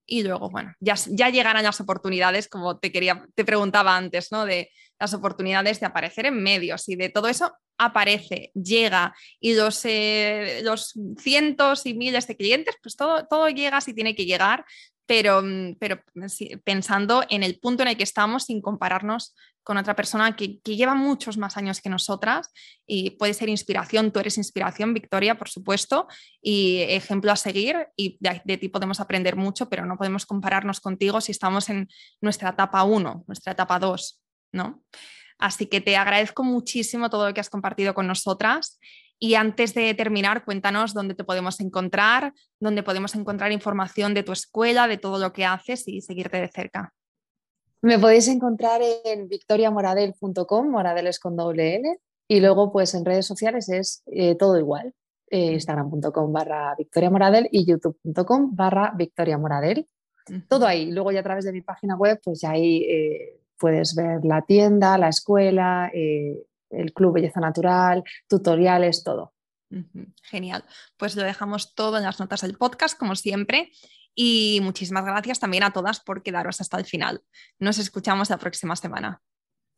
[0.05, 4.45] Y luego, bueno, ya, ya llegarán las oportunidades, como te, quería, te preguntaba antes, ¿no?
[4.45, 9.83] De las oportunidades de aparecer en medios y de todo eso aparece, llega y los,
[9.85, 14.65] eh, los cientos y miles de clientes, pues todo, todo llega si tiene que llegar,
[15.12, 16.01] pero, mm, pero
[16.64, 20.95] pensando en el punto en el que estamos sin compararnos con otra persona que, lleva
[20.95, 22.49] muchos más años que nosotras
[22.88, 26.07] y puede ser inspiración, tú eres inspiración, Victoria, por supuesto,
[26.41, 30.80] y ejemplo a seguir y de, de ti podemos aprender mucho, pero no podemos compararnos
[30.80, 31.89] contigo si estamos en
[32.22, 34.22] nuestra etapa 1, nuestra etapa 2,
[34.53, 34.82] ¿no?
[35.39, 38.80] Así que te agradezco muchísimo todo lo que has compartido con nosotras.
[39.24, 44.32] Y antes de terminar, cuéntanos dónde te podemos encontrar, dónde podemos encontrar información de tu
[44.32, 46.91] escuela, de todo lo que haces y seguirte de cerca.
[47.84, 53.28] Me podéis encontrar en victoriamoradel.com, moradel es con doble L, y luego pues en redes
[53.28, 54.91] sociales es eh, todo igual,
[55.30, 59.88] eh, instagram.com barra victoriamoradel y youtube.com barra victoriamoradel.
[60.47, 60.89] Todo ahí.
[60.91, 64.41] Luego ya a través de mi página web pues ya ahí eh, puedes ver la
[64.41, 65.91] tienda, la escuela,
[66.72, 69.34] el club Belleza Natural, tutoriales, todo.
[70.24, 70.65] Genial.
[70.97, 73.72] Pues lo dejamos todo en las notas del podcast, como siempre.
[74.13, 77.22] Y muchísimas gracias también a todas por quedaros hasta el final.
[77.59, 79.22] Nos escuchamos la próxima semana.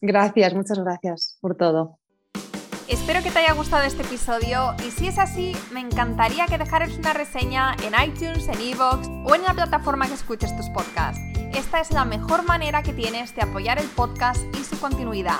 [0.01, 1.99] Gracias, muchas gracias por todo.
[2.87, 6.97] Espero que te haya gustado este episodio y si es así, me encantaría que dejaras
[6.97, 11.21] una reseña en iTunes, en Evox o en la plataforma que escuches tus podcasts
[11.55, 15.39] esta es la mejor manera que tienes de apoyar el podcast y su continuidad.